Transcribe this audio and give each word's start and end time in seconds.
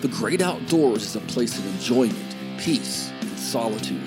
The 0.00 0.08
great 0.08 0.40
outdoors 0.40 1.02
is 1.02 1.16
a 1.16 1.20
place 1.20 1.58
of 1.58 1.66
enjoyment, 1.66 2.36
peace, 2.58 3.10
and 3.20 3.36
solitude. 3.36 4.00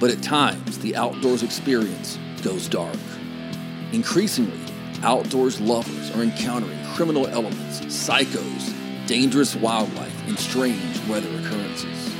But 0.00 0.10
at 0.10 0.24
times, 0.24 0.80
the 0.80 0.96
outdoors 0.96 1.44
experience 1.44 2.18
goes 2.42 2.66
dark. 2.66 2.96
Increasingly, 3.92 4.58
outdoors 5.04 5.60
lovers 5.60 6.10
are 6.16 6.22
encountering 6.24 6.78
criminal 6.94 7.28
elements, 7.28 7.80
psychos, 7.82 8.74
dangerous 9.06 9.54
wildlife, 9.54 10.26
and 10.26 10.36
strange 10.36 10.98
weather 11.08 11.28
occurrences. 11.38 12.12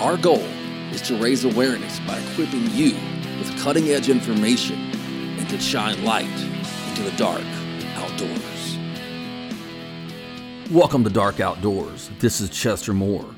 Our 0.00 0.16
goal 0.16 0.44
is 0.90 1.02
to 1.02 1.16
raise 1.22 1.44
awareness 1.44 2.00
by 2.00 2.18
equipping 2.18 2.68
you 2.72 2.96
with 3.38 3.56
cutting 3.60 3.90
edge 3.90 4.08
information 4.08 4.90
and 5.38 5.48
to 5.48 5.60
shine 5.60 6.04
light 6.04 6.26
into 6.88 7.04
the 7.04 7.16
dark 7.16 7.44
outdoors. 7.94 8.55
Welcome 10.72 11.04
to 11.04 11.10
Dark 11.10 11.38
Outdoors. 11.38 12.10
This 12.18 12.40
is 12.40 12.50
Chester 12.50 12.92
Moore. 12.92 13.36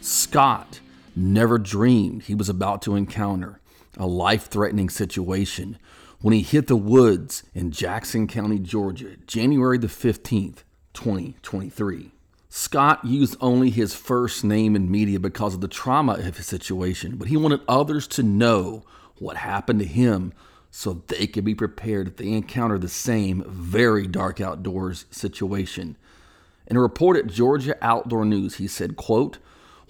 Scott 0.00 0.78
never 1.16 1.58
dreamed 1.58 2.22
he 2.22 2.34
was 2.36 2.48
about 2.48 2.80
to 2.82 2.94
encounter 2.94 3.58
a 3.96 4.06
life 4.06 4.46
threatening 4.46 4.88
situation 4.88 5.78
when 6.20 6.32
he 6.32 6.42
hit 6.42 6.68
the 6.68 6.76
woods 6.76 7.42
in 7.54 7.72
Jackson 7.72 8.28
County, 8.28 8.60
Georgia, 8.60 9.16
January 9.26 9.78
the 9.78 9.88
15th, 9.88 10.58
2023. 10.92 12.12
Scott 12.48 13.04
used 13.04 13.36
only 13.40 13.70
his 13.70 13.92
first 13.92 14.44
name 14.44 14.76
in 14.76 14.88
media 14.88 15.18
because 15.18 15.54
of 15.54 15.60
the 15.60 15.66
trauma 15.66 16.12
of 16.12 16.36
his 16.36 16.46
situation, 16.46 17.16
but 17.16 17.26
he 17.26 17.36
wanted 17.36 17.62
others 17.66 18.06
to 18.06 18.22
know 18.22 18.84
what 19.18 19.38
happened 19.38 19.80
to 19.80 19.86
him 19.86 20.32
so 20.70 21.02
they 21.08 21.26
could 21.26 21.44
be 21.44 21.54
prepared 21.56 22.06
if 22.06 22.16
they 22.16 22.28
encounter 22.28 22.78
the 22.78 22.88
same 22.88 23.42
very 23.48 24.06
dark 24.06 24.40
outdoors 24.40 25.06
situation. 25.10 25.96
In 26.66 26.76
a 26.76 26.80
report 26.80 27.16
at 27.16 27.26
Georgia 27.26 27.76
Outdoor 27.82 28.24
News, 28.24 28.56
he 28.56 28.66
said, 28.66 28.96
quote, 28.96 29.38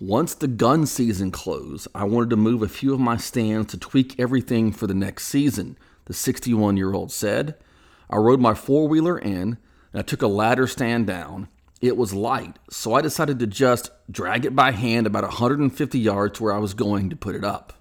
once 0.00 0.34
the 0.34 0.48
gun 0.48 0.86
season 0.86 1.30
closed, 1.30 1.86
I 1.94 2.04
wanted 2.04 2.30
to 2.30 2.36
move 2.36 2.62
a 2.62 2.68
few 2.68 2.92
of 2.92 3.00
my 3.00 3.16
stands 3.16 3.70
to 3.70 3.78
tweak 3.78 4.18
everything 4.18 4.72
for 4.72 4.88
the 4.88 4.94
next 4.94 5.26
season, 5.28 5.78
the 6.06 6.14
61 6.14 6.76
year 6.76 6.92
old 6.92 7.12
said. 7.12 7.54
I 8.10 8.16
rode 8.16 8.40
my 8.40 8.54
four 8.54 8.88
wheeler 8.88 9.18
in 9.18 9.56
and 9.92 10.00
I 10.00 10.02
took 10.02 10.20
a 10.20 10.26
ladder 10.26 10.66
stand 10.66 11.06
down. 11.06 11.48
It 11.80 11.96
was 11.96 12.12
light, 12.12 12.58
so 12.70 12.94
I 12.94 13.02
decided 13.02 13.38
to 13.38 13.46
just 13.46 13.90
drag 14.10 14.44
it 14.44 14.56
by 14.56 14.72
hand 14.72 15.06
about 15.06 15.22
150 15.22 15.98
yards 15.98 16.38
to 16.38 16.42
where 16.42 16.52
I 16.52 16.58
was 16.58 16.74
going 16.74 17.08
to 17.10 17.16
put 17.16 17.36
it 17.36 17.44
up. 17.44 17.74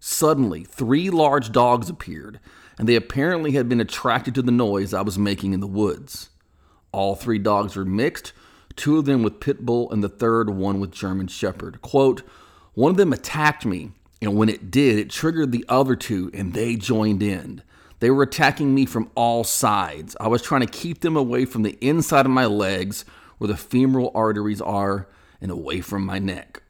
Suddenly, 0.00 0.64
three 0.64 1.10
large 1.10 1.52
dogs 1.52 1.88
appeared, 1.88 2.40
and 2.78 2.88
they 2.88 2.96
apparently 2.96 3.52
had 3.52 3.68
been 3.68 3.80
attracted 3.80 4.34
to 4.34 4.42
the 4.42 4.52
noise 4.52 4.92
I 4.92 5.02
was 5.02 5.18
making 5.18 5.52
in 5.52 5.60
the 5.60 5.66
woods. 5.66 6.30
All 6.92 7.14
three 7.14 7.38
dogs 7.38 7.76
were 7.76 7.84
mixed, 7.84 8.32
two 8.76 8.98
of 8.98 9.04
them 9.04 9.22
with 9.22 9.40
pit 9.40 9.64
bull 9.64 9.90
and 9.90 10.02
the 10.02 10.08
third 10.08 10.50
one 10.50 10.80
with 10.80 10.92
German 10.92 11.26
shepherd. 11.28 11.82
Quote, 11.82 12.22
one 12.74 12.90
of 12.90 12.96
them 12.96 13.12
attacked 13.12 13.66
me, 13.66 13.90
and 14.22 14.36
when 14.36 14.48
it 14.48 14.70
did, 14.70 14.98
it 14.98 15.10
triggered 15.10 15.52
the 15.52 15.64
other 15.68 15.96
two 15.96 16.30
and 16.32 16.54
they 16.54 16.76
joined 16.76 17.22
in. 17.22 17.62
They 18.00 18.10
were 18.10 18.22
attacking 18.22 18.74
me 18.74 18.86
from 18.86 19.10
all 19.14 19.42
sides. 19.42 20.16
I 20.20 20.28
was 20.28 20.42
trying 20.42 20.60
to 20.60 20.66
keep 20.66 21.00
them 21.00 21.16
away 21.16 21.44
from 21.44 21.62
the 21.62 21.76
inside 21.80 22.26
of 22.26 22.32
my 22.32 22.46
legs 22.46 23.04
where 23.38 23.48
the 23.48 23.56
femoral 23.56 24.12
arteries 24.14 24.60
are 24.60 25.08
and 25.40 25.50
away 25.50 25.80
from 25.80 26.06
my 26.06 26.18
neck. 26.18 26.62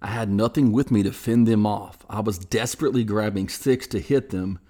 I 0.00 0.08
had 0.08 0.30
nothing 0.30 0.70
with 0.70 0.92
me 0.92 1.02
to 1.02 1.12
fend 1.12 1.48
them 1.48 1.66
off. 1.66 2.06
I 2.08 2.20
was 2.20 2.38
desperately 2.38 3.02
grabbing 3.02 3.48
sticks 3.48 3.88
to 3.88 4.00
hit 4.00 4.30
them, 4.30 4.60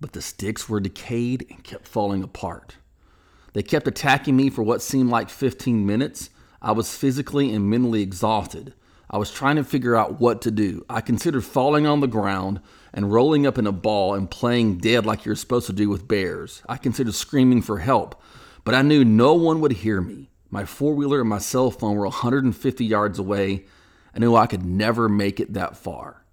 but 0.00 0.12
the 0.12 0.22
sticks 0.22 0.68
were 0.68 0.80
decayed 0.80 1.46
and 1.48 1.62
kept 1.62 1.86
falling 1.86 2.24
apart. 2.24 2.76
They 3.54 3.62
kept 3.62 3.88
attacking 3.88 4.36
me 4.36 4.50
for 4.50 4.62
what 4.62 4.82
seemed 4.82 5.10
like 5.10 5.30
15 5.30 5.86
minutes. 5.86 6.28
I 6.60 6.72
was 6.72 6.94
physically 6.94 7.52
and 7.54 7.70
mentally 7.70 8.02
exhausted. 8.02 8.74
I 9.08 9.16
was 9.16 9.30
trying 9.30 9.56
to 9.56 9.64
figure 9.64 9.94
out 9.94 10.20
what 10.20 10.42
to 10.42 10.50
do. 10.50 10.84
I 10.90 11.00
considered 11.00 11.44
falling 11.44 11.86
on 11.86 12.00
the 12.00 12.08
ground 12.08 12.60
and 12.92 13.12
rolling 13.12 13.46
up 13.46 13.56
in 13.56 13.66
a 13.66 13.72
ball 13.72 14.14
and 14.14 14.30
playing 14.30 14.78
dead 14.78 15.06
like 15.06 15.24
you're 15.24 15.36
supposed 15.36 15.66
to 15.66 15.72
do 15.72 15.88
with 15.88 16.08
bears. 16.08 16.62
I 16.68 16.76
considered 16.78 17.14
screaming 17.14 17.62
for 17.62 17.78
help, 17.78 18.20
but 18.64 18.74
I 18.74 18.82
knew 18.82 19.04
no 19.04 19.34
one 19.34 19.60
would 19.60 19.72
hear 19.72 20.00
me. 20.00 20.30
My 20.50 20.64
four 20.64 20.94
wheeler 20.94 21.20
and 21.20 21.28
my 21.28 21.38
cell 21.38 21.70
phone 21.70 21.96
were 21.96 22.06
150 22.06 22.84
yards 22.84 23.20
away. 23.20 23.66
I 24.14 24.18
knew 24.18 24.34
I 24.34 24.46
could 24.46 24.64
never 24.64 25.08
make 25.08 25.38
it 25.38 25.52
that 25.52 25.76
far. 25.76 26.24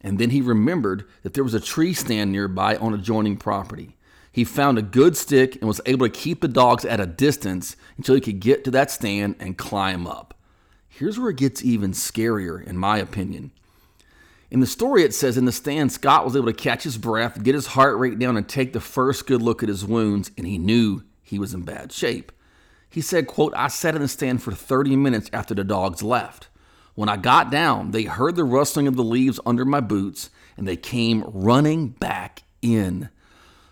And 0.00 0.18
then 0.18 0.30
he 0.30 0.40
remembered 0.40 1.04
that 1.22 1.34
there 1.34 1.44
was 1.44 1.54
a 1.54 1.60
tree 1.60 1.94
stand 1.94 2.32
nearby 2.32 2.76
on 2.76 2.94
adjoining 2.94 3.36
property. 3.36 3.96
He 4.34 4.42
found 4.42 4.78
a 4.78 4.82
good 4.82 5.16
stick 5.16 5.54
and 5.54 5.68
was 5.68 5.80
able 5.86 6.08
to 6.08 6.12
keep 6.12 6.40
the 6.40 6.48
dogs 6.48 6.84
at 6.84 6.98
a 6.98 7.06
distance 7.06 7.76
until 7.96 8.16
he 8.16 8.20
could 8.20 8.40
get 8.40 8.64
to 8.64 8.72
that 8.72 8.90
stand 8.90 9.36
and 9.38 9.56
climb 9.56 10.08
up. 10.08 10.34
Here's 10.88 11.20
where 11.20 11.30
it 11.30 11.36
gets 11.36 11.64
even 11.64 11.92
scarier, 11.92 12.60
in 12.60 12.76
my 12.76 12.98
opinion. 12.98 13.52
In 14.50 14.58
the 14.58 14.66
story, 14.66 15.04
it 15.04 15.14
says 15.14 15.36
in 15.36 15.44
the 15.44 15.52
stand, 15.52 15.92
Scott 15.92 16.24
was 16.24 16.34
able 16.34 16.46
to 16.46 16.52
catch 16.52 16.82
his 16.82 16.98
breath, 16.98 17.44
get 17.44 17.54
his 17.54 17.68
heart 17.68 17.96
rate 17.96 18.18
down, 18.18 18.36
and 18.36 18.48
take 18.48 18.72
the 18.72 18.80
first 18.80 19.28
good 19.28 19.40
look 19.40 19.62
at 19.62 19.68
his 19.68 19.84
wounds, 19.84 20.32
and 20.36 20.48
he 20.48 20.58
knew 20.58 21.04
he 21.22 21.38
was 21.38 21.54
in 21.54 21.62
bad 21.62 21.92
shape. 21.92 22.32
He 22.90 23.02
said, 23.02 23.28
quote, 23.28 23.54
I 23.54 23.68
sat 23.68 23.94
in 23.94 24.02
the 24.02 24.08
stand 24.08 24.42
for 24.42 24.50
30 24.50 24.96
minutes 24.96 25.30
after 25.32 25.54
the 25.54 25.62
dogs 25.62 26.02
left. 26.02 26.48
When 26.96 27.08
I 27.08 27.18
got 27.18 27.52
down, 27.52 27.92
they 27.92 28.02
heard 28.02 28.34
the 28.34 28.42
rustling 28.42 28.88
of 28.88 28.96
the 28.96 29.04
leaves 29.04 29.38
under 29.46 29.64
my 29.64 29.78
boots, 29.78 30.30
and 30.56 30.66
they 30.66 30.76
came 30.76 31.22
running 31.22 31.90
back 31.90 32.42
in. 32.62 33.10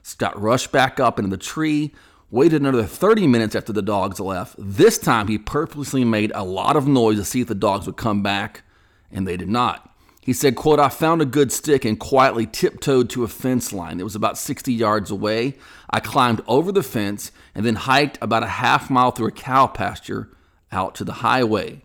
Scott 0.02 0.40
rushed 0.40 0.72
back 0.72 0.98
up 1.00 1.18
into 1.18 1.30
the 1.30 1.36
tree, 1.36 1.94
waited 2.30 2.60
another 2.60 2.84
30 2.84 3.26
minutes 3.26 3.54
after 3.54 3.72
the 3.72 3.82
dogs 3.82 4.18
left. 4.18 4.56
This 4.58 4.98
time 4.98 5.28
he 5.28 5.38
purposely 5.38 6.04
made 6.04 6.32
a 6.34 6.44
lot 6.44 6.76
of 6.76 6.88
noise 6.88 7.18
to 7.18 7.24
see 7.24 7.40
if 7.40 7.48
the 7.48 7.54
dogs 7.54 7.86
would 7.86 7.96
come 7.96 8.22
back, 8.22 8.62
and 9.10 9.26
they 9.26 9.36
did 9.36 9.48
not. 9.48 9.88
He 10.22 10.32
said, 10.32 10.54
quote, 10.54 10.78
I 10.78 10.88
found 10.88 11.20
a 11.20 11.26
good 11.26 11.50
stick 11.50 11.84
and 11.84 11.98
quietly 11.98 12.46
tiptoed 12.46 13.10
to 13.10 13.24
a 13.24 13.28
fence 13.28 13.72
line. 13.72 13.98
It 13.98 14.04
was 14.04 14.14
about 14.14 14.38
60 14.38 14.72
yards 14.72 15.10
away. 15.10 15.56
I 15.90 15.98
climbed 15.98 16.42
over 16.46 16.70
the 16.70 16.84
fence 16.84 17.32
and 17.56 17.66
then 17.66 17.74
hiked 17.74 18.18
about 18.22 18.44
a 18.44 18.48
half 18.48 18.88
mile 18.88 19.10
through 19.10 19.26
a 19.28 19.32
cow 19.32 19.66
pasture 19.66 20.30
out 20.70 20.94
to 20.96 21.04
the 21.04 21.14
highway. 21.14 21.82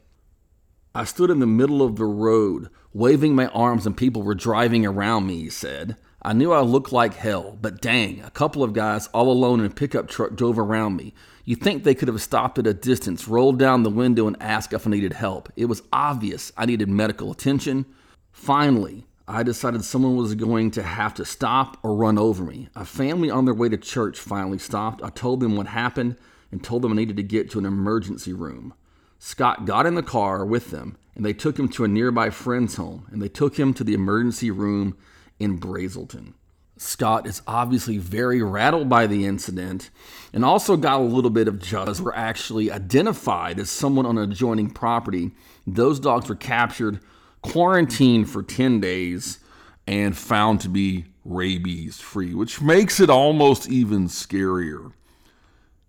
I 0.94 1.04
stood 1.04 1.32
in 1.32 1.40
the 1.40 1.48
middle 1.48 1.82
of 1.82 1.96
the 1.96 2.06
road, 2.06 2.70
waving 2.94 3.34
my 3.34 3.48
arms, 3.48 3.88
and 3.88 3.98
people 3.98 4.22
were 4.22 4.36
driving 4.36 4.86
around 4.86 5.26
me, 5.26 5.40
he 5.40 5.50
said. 5.50 5.98
I 6.22 6.34
knew 6.34 6.52
I 6.52 6.62
looked 6.62 6.92
like 6.92 7.14
hell, 7.14 7.58
but 7.62 7.80
dang, 7.80 8.22
a 8.22 8.32
couple 8.32 8.64
of 8.64 8.74
guys 8.74 9.08
all 9.08 9.32
alone 9.32 9.60
in 9.60 9.68
a 9.68 9.70
pickup 9.70 10.08
truck 10.08 10.36
drove 10.36 10.58
around 10.58 10.96
me. 10.96 11.14
You 11.46 11.56
think 11.56 11.84
they 11.84 11.96
could 11.96 12.08
have 12.08 12.22
stopped 12.22 12.58
at 12.58 12.68
a 12.68 12.74
distance, 12.74 13.28
rolled 13.28 13.60
down 13.60 13.84
the 13.84 13.90
window, 13.90 14.28
and 14.28 14.36
asked 14.42 14.74
if 14.74 14.88
I 14.88 14.90
needed 14.90 15.14
help. 15.14 15.52
It 15.56 15.66
was 15.66 15.84
obvious 15.94 16.52
I 16.58 16.66
needed 16.66 16.90
medical 16.90 17.32
attention. 17.32 17.86
Finally, 18.32 19.06
I 19.28 19.44
decided 19.44 19.84
someone 19.84 20.16
was 20.16 20.36
going 20.36 20.72
to 20.72 20.84
have 20.84 21.14
to 21.16 21.26
stop 21.26 21.78
or 21.84 21.96
run 21.96 22.18
over 22.18 22.44
me. 22.44 22.70
A 22.76 22.84
family 22.84 23.30
on 23.30 23.46
their 23.46 23.54
way 23.54 23.70
to 23.70 23.78
church 23.78 24.20
finally 24.20 24.58
stopped. 24.58 25.04
I 25.04 25.10
told 25.10 25.40
them 25.40 25.56
what 25.56 25.68
happened 25.68 26.18
and 26.52 26.64
told 26.64 26.82
them 26.82 26.94
I 26.94 26.96
needed 26.96 27.18
to 27.18 27.24
get 27.24 27.52
to 27.52 27.60
an 27.60 27.66
emergency 27.66 28.34
room. 28.34 28.74
Scott 29.20 29.66
got 29.66 29.86
in 29.86 29.96
the 29.96 30.04
car 30.04 30.46
with 30.46 30.72
them 30.72 30.98
and 31.16 31.26
they 31.26 31.34
took 31.34 31.60
him 31.60 31.68
to 31.70 31.84
a 31.84 31.88
nearby 31.88 32.30
friend's 32.30 32.76
home 32.76 33.06
and 33.12 33.22
they 33.22 33.28
took 33.28 33.60
him 33.60 33.74
to 33.74 33.84
the 33.84 33.94
emergency 33.94 34.50
room 34.50 34.96
in 35.40 35.60
Braselton. 35.60 36.34
Scott 36.78 37.26
is 37.26 37.42
obviously 37.48 37.98
very 37.98 38.42
rattled 38.42 38.88
by 38.88 39.08
the 39.08 39.26
incident 39.26 39.90
and 40.32 40.46
also 40.46 40.78
got 40.78 41.00
a 41.00 41.04
little 41.04 41.32
bit 41.32 41.48
of 41.48 41.60
justice. 41.60 42.00
Were 42.00 42.16
actually 42.16 42.72
identified 42.72 43.60
as 43.60 43.70
someone 43.70 44.06
on 44.06 44.18
an 44.18 44.32
adjoining 44.32 44.70
property. 44.70 45.32
Those 45.66 46.00
dogs 46.00 46.30
were 46.30 46.36
captured, 46.36 47.00
quarantined 47.42 48.30
for 48.30 48.44
10 48.44 48.80
days, 48.80 49.40
and 49.88 50.16
found 50.16 50.62
to 50.62 50.70
be 50.70 51.06
rabies 51.26 52.00
free, 52.00 52.34
which 52.34 52.62
makes 52.62 53.00
it 53.00 53.10
almost 53.10 53.70
even 53.70 54.08
scarier. 54.08 54.92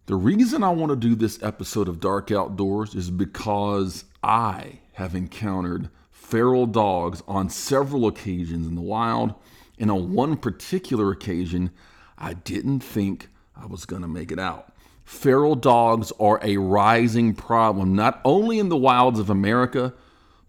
The 0.06 0.16
reason 0.16 0.65
I 0.65 0.70
want 0.70 0.91
to 0.91 0.97
do 0.97 1.15
this 1.15 1.42
episode 1.42 1.86
of 1.86 2.01
Dark 2.01 2.33
Outdoors 2.33 2.94
is 2.94 3.10
because 3.10 4.04
I 4.22 4.78
have 4.94 5.15
encountered 5.15 5.91
feral 6.28 6.66
dogs 6.66 7.22
on 7.27 7.48
several 7.48 8.07
occasions 8.07 8.66
in 8.66 8.75
the 8.75 8.83
wild. 8.83 9.34
And 9.78 9.91
on 9.91 10.13
one 10.13 10.36
particular 10.36 11.10
occasion, 11.10 11.71
I 12.19 12.34
didn't 12.34 12.80
think 12.80 13.28
I 13.57 13.66
was 13.66 13.86
going 13.86 14.03
to 14.03 14.09
make 14.09 14.30
it 14.30 14.39
out. 14.39 14.72
Feral 15.04 15.54
dogs 15.54 16.13
are 16.21 16.39
a 16.42 16.59
rising 16.59 17.34
problem, 17.34 17.95
not 17.95 18.21
only 18.25 18.59
in 18.59 18.69
the 18.69 18.77
wilds 18.77 19.19
of 19.19 19.30
America, 19.30 19.95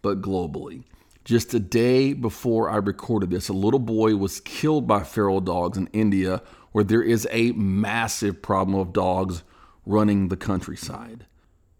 but 0.01 0.21
globally. 0.21 0.83
Just 1.23 1.53
a 1.53 1.59
day 1.59 2.11
before 2.11 2.69
I 2.69 2.77
recorded 2.77 3.29
this, 3.29 3.47
a 3.47 3.53
little 3.53 3.79
boy 3.79 4.15
was 4.15 4.41
killed 4.41 4.85
by 4.85 5.03
feral 5.03 5.39
dogs 5.39 5.77
in 5.77 5.87
India, 5.93 6.41
where 6.73 6.83
there 6.83 7.03
is 7.03 7.25
a 7.31 7.51
massive 7.53 8.41
problem 8.41 8.77
of 8.77 8.91
dogs 8.91 9.43
running 9.85 10.27
the 10.27 10.37
countryside. 10.37 11.25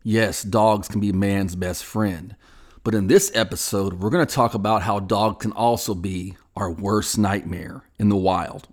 Yes, 0.04 0.44
dogs 0.44 0.88
can 0.88 1.01
be 1.01 1.12
man's 1.12 1.56
best 1.56 1.84
friend. 1.84 2.36
But 2.84 2.96
in 2.96 3.08
this 3.08 3.30
episode, 3.36 3.96
we're 3.96 4.10
going 4.10 4.26
to 4.26 4.34
talk 4.34 4.54
about 4.54 4.81
how 4.81 5.02
dogs 5.02 5.42
can 5.42 5.52
also 5.52 5.94
be 5.94 6.38
our 6.56 6.72
worst 6.72 7.18
nightmare 7.18 7.84
in 8.00 8.08
the 8.08 8.16
wild. 8.16 8.70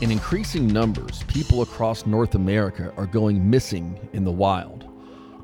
In 0.00 0.10
increasing 0.10 0.66
numbers, 0.66 1.22
people 1.24 1.60
across 1.60 2.06
North 2.06 2.34
America 2.34 2.94
are 2.96 3.06
going 3.06 3.50
missing 3.50 4.08
in 4.14 4.24
the 4.24 4.32
wild. 4.32 4.86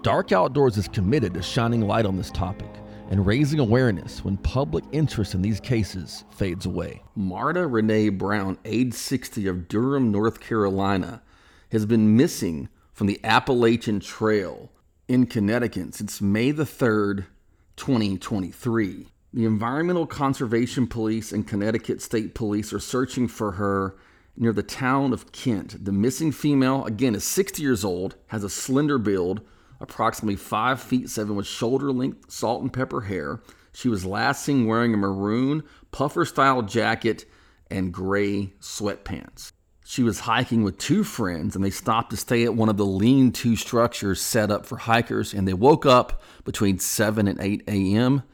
Dark 0.03 0.33
Outdoors 0.33 0.79
is 0.79 0.89
committed 0.89 1.35
to 1.35 1.43
shining 1.43 1.83
light 1.83 2.07
on 2.07 2.17
this 2.17 2.31
topic 2.31 2.71
and 3.11 3.27
raising 3.27 3.61
awareness 3.61 4.25
when 4.25 4.39
public 4.39 4.85
interest 4.93 5.35
in 5.35 5.43
these 5.43 5.61
cases 5.61 6.25
fades 6.31 6.65
away. 6.65 7.03
Marta 7.15 7.67
Renee 7.67 8.09
Brown, 8.09 8.57
age 8.65 8.95
60 8.95 9.47
of 9.49 9.69
Durham, 9.69 10.11
North 10.11 10.41
Carolina, 10.41 11.23
has 11.73 11.85
been 11.85 12.17
missing 12.17 12.71
from 12.95 13.07
the 13.07 13.21
Appalachian 13.23 14.01
Trail 14.01 14.73
in 15.09 15.27
Connecticut 15.27 15.95
since 15.95 16.23
May 16.23 16.53
the 16.53 16.65
3rd, 16.65 17.27
2023. 17.77 19.07
The 19.33 19.45
Environmental 19.45 20.07
Conservation 20.07 20.87
Police 20.87 21.33
and 21.33 21.47
Connecticut 21.47 22.01
State 22.01 22.35
Police 22.35 22.73
are 22.73 22.81
searching 22.81 23.29
for 23.29 23.53
her 23.53 23.97
near 24.37 24.53
the 24.53 24.63
town 24.63 25.13
of 25.13 25.33
Kent. 25.33 25.85
The 25.85 25.93
missing 25.93 26.33
female, 26.33 26.85
again, 26.85 27.15
is 27.15 27.25
60 27.25 27.63
years 27.63 27.85
old, 27.85 28.17
has 28.29 28.45
a 28.45 28.51
slender 28.51 28.99
build, 28.99 29.41
approximately 29.81 30.37
5 30.37 30.81
feet 30.81 31.11
7 31.11 31.37
with 31.37 31.47
shoulder 31.47 31.93
length 31.93 32.31
salt 32.31 32.63
and 32.63 32.73
pepper 32.73 33.03
hair. 33.03 33.41
She 33.73 33.89
was 33.89 34.07
last 34.07 34.43
seen 34.43 34.67
wearing 34.67 34.95
a 34.95 34.99
maroon 34.99 35.63
puffer 35.91 36.25
style 36.25 36.63
jacket 36.63 37.27
and 37.71 37.93
gray 37.93 38.55
sweatpants. 38.61 39.53
She 39.89 40.03
was 40.03 40.19
hiking 40.19 40.65
with 40.65 40.79
two 40.79 41.05
friends 41.05 41.55
and 41.55 41.65
they 41.65 41.71
stopped 41.71 42.11
to 42.11 42.17
stay 42.17 42.43
at 42.43 42.57
one 42.57 42.69
of 42.69 42.77
the 42.77 42.85
lean 42.85 43.31
to 43.31 43.55
structures 43.55 44.21
set 44.21 44.51
up 44.51 44.67
for 44.67 44.79
hikers 44.79 45.33
and 45.33 45.47
they 45.47 45.55
woke 45.55 45.87
up 45.87 46.21
between 46.45 46.81
7 46.81 47.29
and 47.29 47.41
8 47.41 47.63
a.m. 47.69 48.25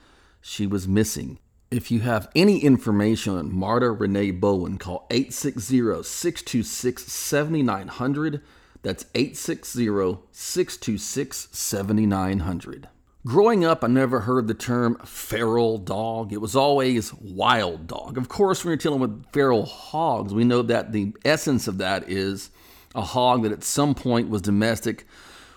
She 0.41 0.67
was 0.67 0.89
missing. 0.89 1.39
If 1.71 1.91
you 1.91 2.01
have 2.01 2.31
any 2.35 2.61
information 2.61 3.37
on 3.37 3.55
Marta 3.55 3.91
Renee 3.91 4.31
Bowen, 4.31 4.79
call 4.79 5.07
860 5.11 6.03
626 6.03 7.13
7900. 7.13 8.41
That's 8.81 9.05
860 9.15 10.23
626 10.33 11.49
7900. 11.53 12.89
Growing 13.25 13.65
up, 13.65 13.85
I 13.85 13.87
never 13.87 14.21
heard 14.21 14.49
the 14.49 14.55
term 14.55 14.97
feral 15.05 15.79
dog. 15.79 16.33
It 16.33 16.41
was 16.41 16.57
always 16.57 17.15
wild 17.15 17.87
dog. 17.87 18.19
Of 18.19 18.29
course, 18.29 18.65
when 18.65 18.71
you're 18.71 18.77
dealing 18.77 18.99
with 18.99 19.31
feral 19.33 19.65
hogs, 19.65 20.35
we 20.35 20.43
know 20.43 20.63
that 20.63 20.91
the 20.91 21.13
essence 21.25 21.69
of 21.69 21.79
that 21.79 22.11
is 22.11 22.51
a 22.97 23.03
hog 23.03 23.45
that 23.45 23.53
at 23.53 23.63
some 23.63 23.95
point 23.95 24.29
was 24.29 24.43
domestic, 24.43 25.07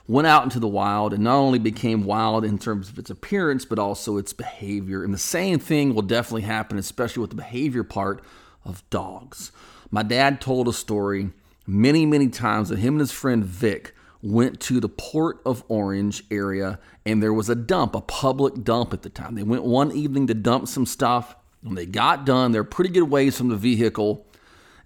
went 0.08 0.28
out 0.28 0.44
into 0.44 0.60
the 0.60 0.68
wild, 0.68 1.12
and 1.12 1.24
not 1.24 1.38
only 1.38 1.58
became 1.58 2.04
wild 2.04 2.46
in 2.46 2.60
terms 2.60 2.88
of 2.88 3.00
its 3.00 3.10
appearance, 3.10 3.66
but 3.66 3.80
also 3.80 4.18
its 4.18 4.32
behavior. 4.32 5.04
And 5.04 5.12
the 5.12 5.18
same 5.18 5.58
thing 5.58 5.96
will 5.96 6.04
definitely 6.04 6.44
happen, 6.44 6.78
especially 6.78 7.22
with 7.22 7.32
the 7.32 7.36
behavior 7.36 7.84
part 7.84 8.22
of 8.64 8.88
dogs. 8.92 9.52
My 9.90 10.04
dad 10.04 10.40
told 10.40 10.68
a 10.68 10.74
story 10.74 11.32
many, 11.66 12.06
many 12.06 12.28
times 12.28 12.70
that 12.70 12.78
him 12.78 12.94
and 12.94 13.00
his 13.00 13.12
friend 13.12 13.44
Vic 13.44 13.94
went 14.25 14.60
to 14.60 14.80
the 14.80 14.89
Port 14.89 15.39
of 15.45 15.63
Orange 15.68 16.24
area 16.31 16.80
and 17.06 17.22
there 17.22 17.33
was 17.33 17.48
a 17.48 17.56
dump, 17.56 17.95
a 17.95 18.01
public 18.01 18.63
dump 18.63 18.92
at 18.92 19.04
the 19.04 19.10
time. 19.10 19.36
They 19.36 19.44
went 19.44 19.63
one 19.63 19.92
evening 19.92 20.25
to 20.27 20.33
dump 20.33 20.68
some 20.68 20.88
stuff. 20.88 21.36
When 21.62 21.75
they 21.75 21.86
got 21.86 22.25
done, 22.25 22.51
they're 22.51 22.63
pretty 22.63 22.89
good 22.89 23.10
ways 23.10 23.38
from 23.38 23.50
the 23.50 23.56
vehicle 23.56 24.25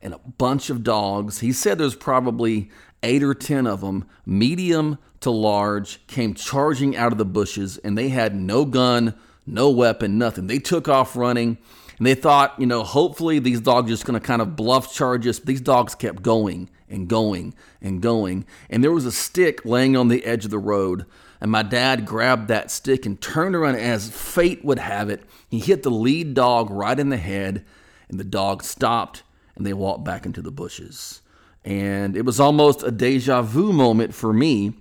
and 0.02 0.14
a 0.14 0.20
bunch 0.38 0.70
of 0.70 0.84
dogs. 0.84 1.40
He 1.40 1.54
said 1.54 1.78
there's 1.78 1.96
probably 1.96 2.70
eight 3.02 3.24
or 3.24 3.34
10 3.34 3.66
of 3.66 3.80
them, 3.80 4.06
medium 4.26 4.98
to 5.22 5.32
large, 5.32 6.06
came 6.08 6.34
charging 6.34 6.98
out 6.98 7.14
of 7.14 7.18
the 7.18 7.26
bushes 7.26 7.78
and 7.78 7.98
they 7.98 8.10
had 8.10 8.36
no 8.36 8.66
gun, 8.66 9.16
no 9.46 9.70
weapon, 9.70 10.18
nothing. 10.18 10.48
They 10.48 10.60
took 10.60 10.90
off 10.90 11.16
running 11.16 11.58
and 12.00 12.08
they 12.08 12.16
thought, 12.16 12.58
you 12.58 12.66
know, 12.66 12.84
hopefully 12.84 13.40
these 13.40 13.60
dogs 13.60 13.88
are 13.88 13.94
just 13.94 14.06
going 14.06 14.20
to 14.20 14.26
kind 14.26 14.42
of 14.42 14.56
bluff 14.56 14.94
charge 14.94 15.28
us. 15.28 15.38
These 15.40 15.60
dogs 15.60 15.96
kept 15.96 16.24
going 16.24 16.70
and 16.90 17.10
going 17.10 17.54
and 17.82 18.02
going. 18.02 18.46
And 18.70 18.82
there 18.82 18.94
was 18.94 19.06
a 19.06 19.12
stick 19.12 19.66
laying 19.66 19.98
on 19.98 20.08
the 20.08 20.24
edge 20.26 20.46
of 20.46 20.52
the 20.52 20.58
road. 20.58 21.06
And 21.42 21.52
my 21.52 21.62
dad 21.62 22.06
grabbed 22.06 22.48
that 22.48 22.72
stick 22.72 23.06
and 23.06 23.20
turned 23.20 23.54
around 23.54 23.76
as 23.76 24.10
fate 24.10 24.64
would 24.64 24.80
have 24.80 25.10
it. 25.10 25.24
He 25.50 25.60
hit 25.60 25.84
the 25.84 25.92
lead 25.92 26.34
dog 26.34 26.70
right 26.70 26.98
in 26.98 27.10
the 27.10 27.18
head, 27.18 27.66
and 28.08 28.18
the 28.18 28.24
dog 28.24 28.64
stopped 28.64 29.24
and 29.56 29.66
they 29.66 29.74
walked 29.74 30.06
back 30.06 30.26
into 30.26 30.42
the 30.42 30.52
bushes. 30.52 31.22
And 31.66 32.16
it 32.16 32.24
was 32.24 32.40
almost 32.40 32.82
a 32.82 32.92
deja 32.92 33.42
vu 33.42 33.74
moment 33.74 34.16
for 34.16 34.32
me 34.32 34.74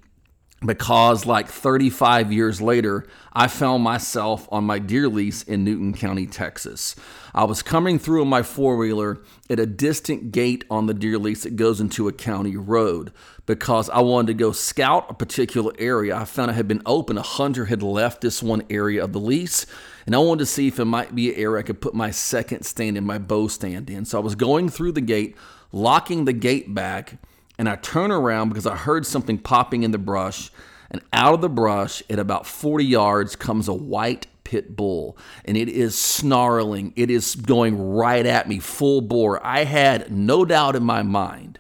because 0.64 1.24
like 1.24 1.48
35 1.48 2.32
years 2.32 2.60
later, 2.60 3.06
I 3.32 3.46
found 3.46 3.84
myself 3.84 4.48
on 4.50 4.64
my 4.64 4.80
deer 4.80 5.08
lease 5.08 5.42
in 5.42 5.62
Newton 5.62 5.94
County, 5.94 6.26
Texas. 6.26 6.96
I 7.32 7.44
was 7.44 7.62
coming 7.62 7.98
through 8.00 8.22
in 8.22 8.28
my 8.28 8.42
four 8.42 8.76
wheeler 8.76 9.22
at 9.48 9.60
a 9.60 9.66
distant 9.66 10.32
gate 10.32 10.64
on 10.68 10.86
the 10.86 10.94
deer 10.94 11.18
lease 11.18 11.44
that 11.44 11.54
goes 11.54 11.80
into 11.80 12.08
a 12.08 12.12
county 12.12 12.56
road 12.56 13.12
because 13.46 13.88
I 13.88 14.00
wanted 14.00 14.26
to 14.28 14.34
go 14.34 14.50
scout 14.50 15.06
a 15.08 15.14
particular 15.14 15.72
area. 15.78 16.16
I 16.16 16.24
found 16.24 16.50
it 16.50 16.54
had 16.54 16.66
been 16.66 16.82
open. 16.84 17.16
A 17.16 17.22
hunter 17.22 17.66
had 17.66 17.82
left 17.82 18.20
this 18.20 18.42
one 18.42 18.62
area 18.68 19.04
of 19.04 19.12
the 19.12 19.20
lease, 19.20 19.64
and 20.06 20.14
I 20.14 20.18
wanted 20.18 20.40
to 20.40 20.46
see 20.46 20.66
if 20.66 20.80
it 20.80 20.86
might 20.86 21.14
be 21.14 21.32
an 21.32 21.40
area 21.40 21.60
I 21.60 21.62
could 21.62 21.80
put 21.80 21.94
my 21.94 22.10
second 22.10 22.64
stand 22.64 22.98
in, 22.98 23.06
my 23.06 23.18
bow 23.18 23.46
stand 23.46 23.88
in. 23.88 24.04
So 24.04 24.18
I 24.18 24.22
was 24.22 24.34
going 24.34 24.70
through 24.70 24.92
the 24.92 25.00
gate, 25.00 25.36
locking 25.70 26.24
the 26.24 26.32
gate 26.32 26.74
back 26.74 27.18
and 27.58 27.68
I 27.68 27.76
turn 27.76 28.12
around 28.12 28.48
because 28.48 28.66
I 28.66 28.76
heard 28.76 29.04
something 29.04 29.36
popping 29.36 29.82
in 29.82 29.90
the 29.90 29.98
brush. 29.98 30.50
And 30.90 31.02
out 31.12 31.34
of 31.34 31.40
the 31.42 31.48
brush, 31.50 32.02
at 32.08 32.18
about 32.18 32.46
40 32.46 32.84
yards, 32.84 33.36
comes 33.36 33.68
a 33.68 33.74
white 33.74 34.26
pit 34.44 34.74
bull. 34.74 35.18
And 35.44 35.56
it 35.56 35.68
is 35.68 35.98
snarling. 35.98 36.94
It 36.96 37.10
is 37.10 37.34
going 37.34 37.78
right 37.78 38.24
at 38.24 38.48
me, 38.48 38.60
full 38.60 39.02
bore. 39.02 39.44
I 39.44 39.64
had 39.64 40.10
no 40.10 40.44
doubt 40.44 40.76
in 40.76 40.84
my 40.84 41.02
mind 41.02 41.58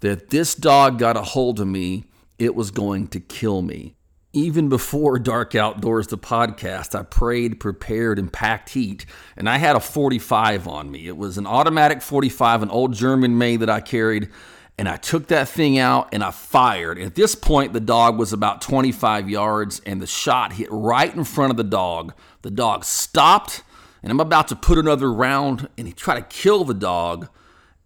that 0.00 0.30
this 0.30 0.54
dog 0.54 0.98
got 0.98 1.16
a 1.16 1.22
hold 1.22 1.60
of 1.60 1.66
me, 1.66 2.04
it 2.38 2.54
was 2.54 2.70
going 2.70 3.08
to 3.08 3.20
kill 3.20 3.62
me. 3.62 3.94
Even 4.32 4.68
before 4.68 5.18
Dark 5.18 5.54
Outdoors, 5.54 6.08
the 6.08 6.18
podcast, 6.18 6.96
I 6.96 7.02
prayed, 7.02 7.58
prepared, 7.58 8.18
and 8.18 8.32
packed 8.32 8.70
heat, 8.70 9.06
and 9.36 9.48
I 9.48 9.56
had 9.56 9.74
a 9.74 9.80
45 9.80 10.68
on 10.68 10.90
me. 10.90 11.08
It 11.08 11.16
was 11.16 11.38
an 11.38 11.46
automatic 11.46 12.02
45, 12.02 12.62
an 12.62 12.70
old 12.70 12.92
German 12.92 13.38
made 13.38 13.60
that 13.60 13.70
I 13.70 13.80
carried 13.80 14.28
and 14.78 14.88
I 14.88 14.96
took 14.96 15.26
that 15.26 15.48
thing 15.48 15.76
out 15.78 16.08
and 16.12 16.22
I 16.22 16.30
fired. 16.30 16.98
At 17.00 17.16
this 17.16 17.34
point, 17.34 17.72
the 17.72 17.80
dog 17.80 18.16
was 18.16 18.32
about 18.32 18.62
25 18.62 19.28
yards, 19.28 19.82
and 19.84 20.00
the 20.00 20.06
shot 20.06 20.52
hit 20.52 20.68
right 20.70 21.12
in 21.12 21.24
front 21.24 21.50
of 21.50 21.56
the 21.56 21.64
dog. 21.64 22.14
The 22.42 22.50
dog 22.50 22.84
stopped, 22.84 23.64
and 24.02 24.12
I'm 24.12 24.20
about 24.20 24.48
to 24.48 24.56
put 24.56 24.78
another 24.78 25.12
round, 25.12 25.68
and 25.76 25.88
he 25.88 25.92
tried 25.92 26.20
to 26.20 26.36
kill 26.36 26.64
the 26.64 26.74
dog, 26.74 27.28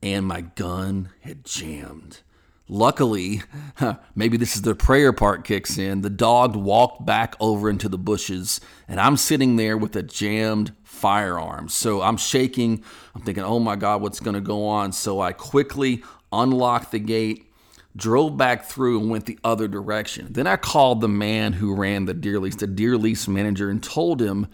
and 0.02 0.26
my 0.26 0.42
gun 0.42 1.08
had 1.20 1.44
jammed. 1.44 2.20
Luckily, 2.68 3.42
maybe 4.14 4.36
this 4.36 4.54
is 4.54 4.62
the 4.62 4.74
prayer 4.74 5.12
part 5.12 5.44
kicks 5.44 5.78
in. 5.78 6.02
The 6.02 6.10
dog 6.10 6.56
walked 6.56 7.04
back 7.04 7.36
over 7.40 7.70
into 7.70 7.88
the 7.88 7.98
bushes, 7.98 8.60
and 8.86 9.00
I'm 9.00 9.16
sitting 9.16 9.56
there 9.56 9.78
with 9.78 9.96
a 9.96 10.02
jammed 10.02 10.74
firearm. 10.82 11.68
So 11.68 12.02
I'm 12.02 12.16
shaking. 12.16 12.84
I'm 13.14 13.22
thinking, 13.22 13.44
oh 13.44 13.58
my 13.58 13.76
God, 13.76 14.02
what's 14.02 14.20
going 14.20 14.34
to 14.34 14.40
go 14.40 14.66
on? 14.66 14.92
So 14.92 15.20
I 15.20 15.32
quickly 15.32 16.02
unlocked 16.32 16.92
the 16.92 16.98
gate, 16.98 17.50
drove 17.94 18.36
back 18.36 18.64
through, 18.64 19.00
and 19.00 19.10
went 19.10 19.26
the 19.26 19.38
other 19.44 19.68
direction. 19.68 20.28
Then 20.30 20.46
I 20.46 20.56
called 20.56 21.00
the 21.00 21.08
man 21.08 21.54
who 21.54 21.74
ran 21.74 22.06
the 22.06 22.14
deer 22.14 22.40
lease, 22.40 22.56
the 22.56 22.66
deer 22.66 22.96
lease 22.96 23.28
manager, 23.28 23.68
and 23.70 23.82
told 23.82 24.20
him 24.20 24.46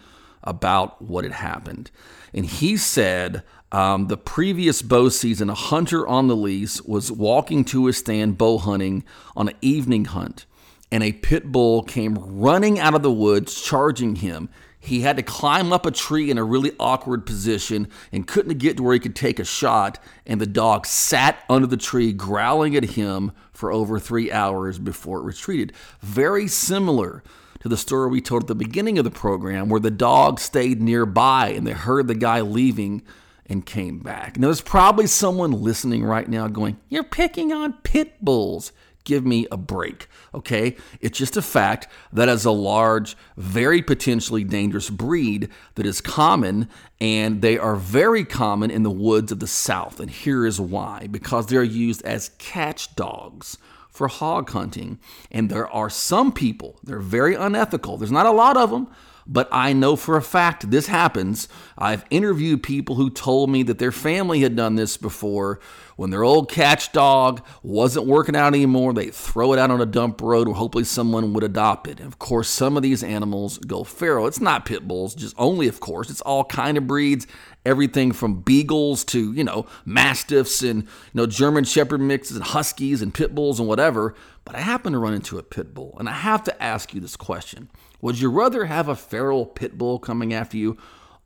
about 0.43 1.01
what 1.01 1.23
had 1.23 1.33
happened. 1.33 1.91
And 2.33 2.45
he 2.45 2.77
said 2.77 3.43
um, 3.71 4.07
the 4.07 4.17
previous 4.17 4.81
bow 4.81 5.09
season, 5.09 5.49
a 5.49 5.55
hunter 5.55 6.07
on 6.07 6.27
the 6.27 6.35
lease 6.35 6.81
was 6.81 7.11
walking 7.11 7.63
to 7.65 7.85
his 7.85 7.97
stand 7.97 8.37
bow 8.37 8.57
hunting 8.57 9.03
on 9.35 9.49
an 9.49 9.55
evening 9.61 10.05
hunt, 10.05 10.45
and 10.91 11.03
a 11.03 11.11
pit 11.11 11.51
bull 11.51 11.83
came 11.83 12.15
running 12.15 12.79
out 12.79 12.95
of 12.95 13.03
the 13.03 13.11
woods, 13.11 13.61
charging 13.61 14.17
him. 14.17 14.49
He 14.79 15.01
had 15.01 15.17
to 15.17 15.23
climb 15.23 15.73
up 15.73 15.85
a 15.85 15.91
tree 15.91 16.31
in 16.31 16.37
a 16.37 16.43
really 16.43 16.71
awkward 16.79 17.25
position 17.25 17.89
and 18.11 18.25
couldn't 18.25 18.57
get 18.59 18.77
to 18.77 18.83
where 18.83 18.93
he 18.93 18.99
could 18.99 19.15
take 19.15 19.39
a 19.39 19.43
shot. 19.43 19.99
And 20.25 20.39
the 20.39 20.47
dog 20.47 20.85
sat 20.85 21.43
under 21.49 21.67
the 21.67 21.77
tree, 21.77 22.13
growling 22.13 22.75
at 22.75 22.83
him 22.83 23.33
for 23.51 23.71
over 23.71 23.99
three 23.99 24.31
hours 24.31 24.79
before 24.79 25.19
it 25.19 25.23
retreated. 25.23 25.73
Very 25.99 26.47
similar 26.47 27.23
to 27.59 27.67
the 27.67 27.75
story 27.77 28.09
we 28.09 28.21
told 28.21 28.43
at 28.43 28.47
the 28.47 28.55
beginning 28.55 28.97
of 28.97 29.03
the 29.03 29.11
program, 29.11 29.67
where 29.67 29.81
the 29.81 29.91
dog 29.91 30.39
stayed 30.39 30.81
nearby 30.81 31.49
and 31.49 31.67
they 31.67 31.73
heard 31.73 32.07
the 32.07 32.15
guy 32.15 32.39
leaving 32.39 33.03
and 33.47 33.65
came 33.65 33.99
back. 33.99 34.37
Now, 34.37 34.47
there's 34.47 34.61
probably 34.61 35.07
someone 35.07 35.51
listening 35.51 36.05
right 36.05 36.27
now 36.27 36.47
going, 36.47 36.77
You're 36.87 37.03
picking 37.03 37.51
on 37.51 37.73
pit 37.83 38.23
bulls 38.23 38.71
give 39.03 39.25
me 39.25 39.47
a 39.51 39.57
break. 39.57 40.07
Okay? 40.33 40.75
It's 41.01 41.17
just 41.17 41.37
a 41.37 41.41
fact 41.41 41.87
that 42.13 42.29
as 42.29 42.45
a 42.45 42.51
large, 42.51 43.17
very 43.37 43.81
potentially 43.81 44.43
dangerous 44.43 44.89
breed 44.89 45.49
that 45.75 45.85
is 45.85 46.01
common, 46.01 46.69
and 47.01 47.41
they 47.41 47.57
are 47.57 47.75
very 47.75 48.23
common 48.25 48.71
in 48.71 48.83
the 48.83 48.91
woods 48.91 49.31
of 49.31 49.39
the 49.39 49.47
South. 49.47 49.99
And 49.99 50.09
here 50.09 50.45
is 50.45 50.59
why 50.59 51.07
because 51.09 51.47
they're 51.47 51.63
used 51.63 52.03
as 52.03 52.31
catch 52.37 52.95
dogs 52.95 53.57
for 53.89 54.07
hog 54.07 54.49
hunting. 54.51 54.99
And 55.31 55.49
there 55.49 55.67
are 55.67 55.89
some 55.89 56.31
people, 56.31 56.79
they're 56.83 56.99
very 56.99 57.35
unethical. 57.35 57.97
There's 57.97 58.11
not 58.11 58.25
a 58.25 58.31
lot 58.31 58.55
of 58.55 58.71
them, 58.71 58.87
but 59.27 59.47
I 59.51 59.73
know 59.73 59.95
for 59.95 60.17
a 60.17 60.21
fact 60.21 60.71
this 60.71 60.87
happens. 60.87 61.47
I've 61.77 62.05
interviewed 62.09 62.63
people 62.63 62.95
who 62.95 63.09
told 63.09 63.49
me 63.49 63.61
that 63.63 63.77
their 63.77 63.91
family 63.91 64.39
had 64.39 64.55
done 64.55 64.75
this 64.75 64.97
before, 64.97 65.59
when 65.99 66.11
their 66.11 66.23
old 66.23 66.49
catch 66.49 66.93
dog 66.93 67.45
wasn't 67.61 68.07
working 68.07 68.33
out 68.33 68.53
anymore, 68.53 68.93
they 68.93 69.09
throw 69.09 69.51
it 69.51 69.59
out 69.59 69.69
on 69.69 69.81
a 69.81 69.85
dump 69.85 70.21
road 70.21 70.47
where 70.47 70.55
hopefully 70.55 70.85
someone 70.85 71.33
would 71.33 71.43
adopt 71.43 71.89
it. 71.89 71.99
And 71.99 72.07
of 72.07 72.19
course, 72.19 72.47
some 72.47 72.77
of 72.77 72.83
these 72.83 73.03
animals 73.03 73.57
go 73.57 73.83
feral. 73.83 74.25
It's 74.25 74.39
not 74.39 74.65
pit 74.65 74.87
bulls, 74.87 75.13
just 75.13 75.35
only, 75.37 75.67
of 75.67 75.81
course. 75.81 76.09
It's 76.09 76.21
all 76.21 76.45
kind 76.45 76.77
of 76.77 76.87
breeds, 76.87 77.27
everything 77.65 78.13
from 78.13 78.39
beagles 78.39 79.03
to 79.03 79.33
you 79.33 79.43
know 79.43 79.65
mastiffs 79.83 80.63
and 80.63 80.83
you 80.83 81.15
know 81.15 81.25
German 81.25 81.65
Shepherd 81.65 81.99
mixes 81.99 82.37
and 82.37 82.45
huskies 82.45 83.01
and 83.01 83.13
pit 83.13 83.35
bulls 83.35 83.59
and 83.59 83.67
whatever. 83.67 84.15
But 84.45 84.55
I 84.55 84.61
happen 84.61 84.93
to 84.93 84.99
run 84.99 85.13
into 85.13 85.37
a 85.37 85.43
pit 85.43 85.73
bull, 85.73 85.97
and 85.99 86.07
I 86.07 86.13
have 86.13 86.45
to 86.45 86.63
ask 86.63 86.93
you 86.93 87.01
this 87.01 87.17
question: 87.17 87.69
Would 87.99 88.21
you 88.21 88.31
rather 88.31 88.67
have 88.67 88.87
a 88.87 88.95
feral 88.95 89.45
pit 89.45 89.77
bull 89.77 89.99
coming 89.99 90.33
after 90.33 90.55
you? 90.55 90.77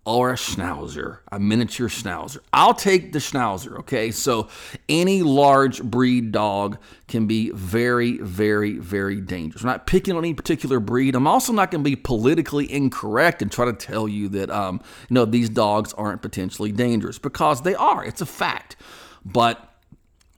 Or 0.06 0.32
a 0.32 0.36
schnauzer, 0.36 1.20
a 1.32 1.40
miniature 1.40 1.88
schnauzer. 1.88 2.40
I'll 2.52 2.74
take 2.74 3.14
the 3.14 3.20
schnauzer, 3.20 3.80
okay? 3.80 4.12
So 4.12 4.50
any 4.90 5.24
large 5.24 5.82
breed 5.82 6.34
dog 6.34 6.78
can 7.08 7.26
be 7.26 7.52
very, 7.52 8.18
very, 8.18 8.80
very 8.80 9.22
dangerous. 9.22 9.64
I'm 9.64 9.68
not 9.68 9.88
picking 9.88 10.16
on 10.16 10.26
any 10.26 10.34
particular 10.34 10.82
breed. 10.82 11.16
I'm 11.16 11.28
also 11.28 11.54
not 11.54 11.72
going 11.72 11.84
to 11.84 11.90
be 11.90 11.96
politically 11.96 12.70
incorrect 12.70 13.42
and 13.42 13.50
try 13.50 13.66
to 13.66 13.74
tell 13.74 14.10
you 14.10 14.28
that, 14.30 14.50
um, 14.50 14.82
you 15.10 15.14
know, 15.14 15.24
these 15.24 15.50
dogs 15.50 15.94
aren't 15.94 16.22
potentially 16.22 16.74
dangerous 16.74 17.18
because 17.18 17.62
they 17.62 17.76
are. 17.76 18.04
It's 18.04 18.22
a 18.22 18.26
fact. 18.26 18.76
But 19.24 19.70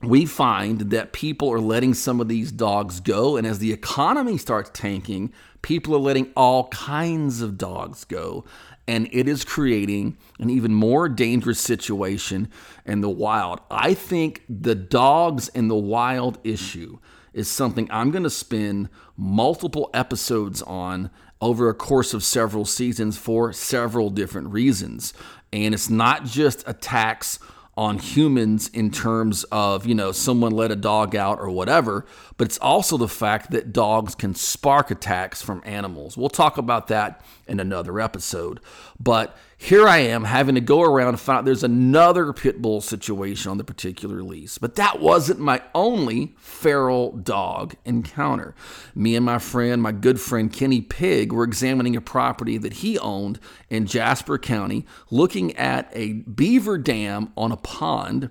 we 0.00 0.26
find 0.26 0.90
that 0.92 1.12
people 1.12 1.52
are 1.52 1.60
letting 1.60 1.94
some 1.94 2.20
of 2.20 2.28
these 2.28 2.52
dogs 2.52 3.00
go. 3.00 3.36
And 3.36 3.44
as 3.44 3.58
the 3.58 3.72
economy 3.72 4.38
starts 4.38 4.70
tanking, 4.72 5.32
people 5.62 5.96
are 5.96 5.98
letting 5.98 6.30
all 6.36 6.68
kinds 6.68 7.40
of 7.40 7.58
dogs 7.58 8.04
go 8.04 8.44
and 8.88 9.08
it 9.12 9.28
is 9.28 9.44
creating 9.44 10.16
an 10.38 10.50
even 10.50 10.72
more 10.72 11.08
dangerous 11.08 11.60
situation 11.60 12.48
in 12.84 13.00
the 13.00 13.10
wild. 13.10 13.60
I 13.70 13.94
think 13.94 14.42
the 14.48 14.74
dogs 14.74 15.48
in 15.48 15.68
the 15.68 15.76
wild 15.76 16.38
issue 16.44 16.98
is 17.32 17.48
something 17.48 17.88
I'm 17.90 18.10
going 18.10 18.22
to 18.22 18.30
spend 18.30 18.88
multiple 19.16 19.90
episodes 19.92 20.62
on 20.62 21.10
over 21.40 21.68
a 21.68 21.74
course 21.74 22.14
of 22.14 22.24
several 22.24 22.64
seasons 22.64 23.18
for 23.18 23.52
several 23.52 24.08
different 24.08 24.48
reasons. 24.48 25.12
And 25.52 25.74
it's 25.74 25.90
not 25.90 26.24
just 26.24 26.66
attacks 26.66 27.38
on 27.76 27.98
humans 27.98 28.68
in 28.68 28.90
terms 28.90 29.44
of, 29.52 29.86
you 29.86 29.94
know, 29.94 30.10
someone 30.10 30.52
let 30.52 30.70
a 30.70 30.76
dog 30.76 31.14
out 31.14 31.38
or 31.38 31.50
whatever, 31.50 32.06
but 32.38 32.46
it's 32.46 32.58
also 32.58 32.96
the 32.96 33.08
fact 33.08 33.50
that 33.50 33.72
dogs 33.72 34.14
can 34.14 34.34
spark 34.34 34.90
attacks 34.90 35.42
from 35.42 35.60
animals. 35.64 36.16
We'll 36.16 36.30
talk 36.30 36.56
about 36.56 36.86
that 36.88 37.20
in 37.46 37.60
another 37.60 38.00
episode. 38.00 38.60
But 38.98 39.36
here 39.58 39.88
I 39.88 39.98
am 39.98 40.24
having 40.24 40.54
to 40.54 40.60
go 40.60 40.82
around 40.82 41.08
and 41.08 41.20
find 41.20 41.38
out 41.38 41.44
there's 41.46 41.64
another 41.64 42.32
pit 42.32 42.60
bull 42.60 42.80
situation 42.82 43.50
on 43.50 43.56
the 43.56 43.64
particular 43.64 44.22
lease. 44.22 44.58
But 44.58 44.74
that 44.74 45.00
wasn't 45.00 45.40
my 45.40 45.62
only 45.74 46.34
feral 46.38 47.12
dog 47.12 47.74
encounter. 47.84 48.54
Me 48.94 49.16
and 49.16 49.24
my 49.24 49.38
friend, 49.38 49.82
my 49.82 49.92
good 49.92 50.20
friend 50.20 50.52
Kenny 50.52 50.82
Pig, 50.82 51.32
were 51.32 51.44
examining 51.44 51.96
a 51.96 52.02
property 52.02 52.58
that 52.58 52.74
he 52.74 52.98
owned 52.98 53.40
in 53.70 53.86
Jasper 53.86 54.38
County, 54.38 54.84
looking 55.10 55.56
at 55.56 55.90
a 55.94 56.12
beaver 56.12 56.76
dam 56.76 57.32
on 57.36 57.50
a 57.50 57.56
pond 57.56 58.30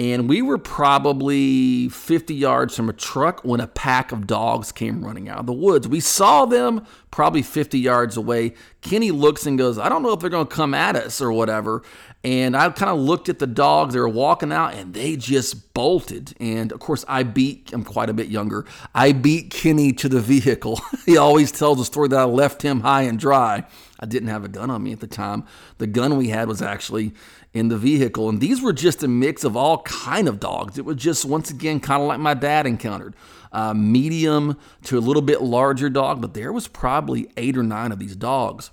and 0.00 0.30
we 0.30 0.40
were 0.40 0.56
probably 0.56 1.90
50 1.90 2.34
yards 2.34 2.74
from 2.74 2.88
a 2.88 2.92
truck 2.94 3.44
when 3.44 3.60
a 3.60 3.66
pack 3.66 4.12
of 4.12 4.26
dogs 4.26 4.72
came 4.72 5.04
running 5.04 5.28
out 5.28 5.40
of 5.40 5.44
the 5.46 5.52
woods. 5.52 5.86
We 5.86 6.00
saw 6.00 6.46
them 6.46 6.86
probably 7.10 7.42
50 7.42 7.78
yards 7.78 8.16
away. 8.16 8.54
Kenny 8.80 9.10
looks 9.10 9.44
and 9.44 9.58
goes, 9.58 9.78
I 9.78 9.90
don't 9.90 10.02
know 10.02 10.14
if 10.14 10.20
they're 10.20 10.30
going 10.30 10.46
to 10.46 10.54
come 10.56 10.72
at 10.72 10.96
us 10.96 11.20
or 11.20 11.30
whatever. 11.30 11.82
And 12.24 12.56
I 12.56 12.70
kind 12.70 12.90
of 12.90 12.98
looked 12.98 13.28
at 13.28 13.40
the 13.40 13.46
dogs. 13.46 13.92
They 13.92 14.00
were 14.00 14.08
walking 14.08 14.52
out 14.52 14.72
and 14.72 14.94
they 14.94 15.16
just 15.16 15.74
bolted. 15.74 16.34
And 16.40 16.72
of 16.72 16.80
course, 16.80 17.04
I 17.06 17.22
beat, 17.22 17.70
I'm 17.74 17.84
quite 17.84 18.08
a 18.08 18.14
bit 18.14 18.28
younger, 18.28 18.64
I 18.94 19.12
beat 19.12 19.50
Kenny 19.50 19.92
to 19.92 20.08
the 20.08 20.22
vehicle. 20.22 20.80
he 21.04 21.18
always 21.18 21.52
tells 21.52 21.76
the 21.76 21.84
story 21.84 22.08
that 22.08 22.18
I 22.18 22.24
left 22.24 22.62
him 22.62 22.80
high 22.80 23.02
and 23.02 23.18
dry. 23.18 23.66
I 24.00 24.06
didn't 24.06 24.30
have 24.30 24.44
a 24.44 24.48
gun 24.48 24.70
on 24.70 24.82
me 24.82 24.92
at 24.92 25.00
the 25.00 25.06
time. 25.06 25.44
The 25.76 25.86
gun 25.86 26.16
we 26.16 26.30
had 26.30 26.48
was 26.48 26.62
actually 26.62 27.12
in 27.52 27.68
the 27.68 27.76
vehicle. 27.76 28.28
And 28.30 28.40
these 28.40 28.62
were 28.62 28.72
just 28.72 29.02
a 29.02 29.08
mix 29.08 29.44
of 29.44 29.56
all 29.56 29.82
kind 29.82 30.26
of 30.26 30.40
dogs. 30.40 30.78
It 30.78 30.86
was 30.86 30.96
just, 30.96 31.26
once 31.26 31.50
again, 31.50 31.80
kind 31.80 32.00
of 32.00 32.08
like 32.08 32.18
my 32.18 32.34
dad 32.34 32.66
encountered. 32.66 33.14
Uh, 33.52 33.74
medium 33.74 34.56
to 34.84 34.96
a 34.96 35.00
little 35.00 35.22
bit 35.22 35.42
larger 35.42 35.90
dog, 35.90 36.22
but 36.22 36.34
there 36.34 36.52
was 36.52 36.66
probably 36.66 37.28
eight 37.36 37.58
or 37.58 37.62
nine 37.62 37.92
of 37.92 37.98
these 37.98 38.16
dogs. 38.16 38.70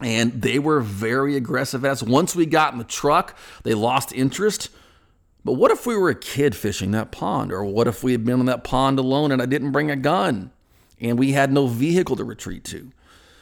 And 0.00 0.40
they 0.40 0.58
were 0.58 0.80
very 0.80 1.36
aggressive 1.36 1.84
as 1.84 2.02
once 2.02 2.34
we 2.36 2.46
got 2.46 2.72
in 2.72 2.78
the 2.78 2.84
truck, 2.84 3.36
they 3.62 3.74
lost 3.74 4.12
interest. 4.12 4.70
But 5.44 5.54
what 5.54 5.70
if 5.70 5.86
we 5.86 5.96
were 5.96 6.10
a 6.10 6.14
kid 6.14 6.54
fishing 6.54 6.92
that 6.92 7.12
pond? 7.12 7.52
Or 7.52 7.64
what 7.64 7.86
if 7.88 8.02
we 8.02 8.12
had 8.12 8.24
been 8.24 8.40
on 8.40 8.46
that 8.46 8.64
pond 8.64 8.98
alone 8.98 9.32
and 9.32 9.42
I 9.42 9.46
didn't 9.46 9.72
bring 9.72 9.90
a 9.90 9.96
gun 9.96 10.50
and 11.00 11.18
we 11.18 11.32
had 11.32 11.52
no 11.52 11.66
vehicle 11.66 12.16
to 12.16 12.24
retreat 12.24 12.64
to? 12.64 12.90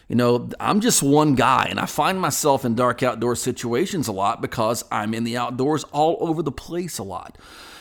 You 0.08 0.16
know, 0.16 0.50
I'm 0.60 0.80
just 0.80 1.02
one 1.02 1.34
guy, 1.34 1.66
and 1.70 1.80
I 1.80 1.86
find 1.86 2.20
myself 2.20 2.64
in 2.64 2.74
dark 2.74 3.02
outdoor 3.02 3.36
situations 3.36 4.06
a 4.06 4.12
lot 4.12 4.42
because 4.42 4.84
I'm 4.90 5.14
in 5.14 5.24
the 5.24 5.36
outdoors 5.36 5.84
all 5.84 6.18
over 6.20 6.42
the 6.42 6.52
place 6.52 6.98
a 6.98 7.02
lot. 7.02 7.38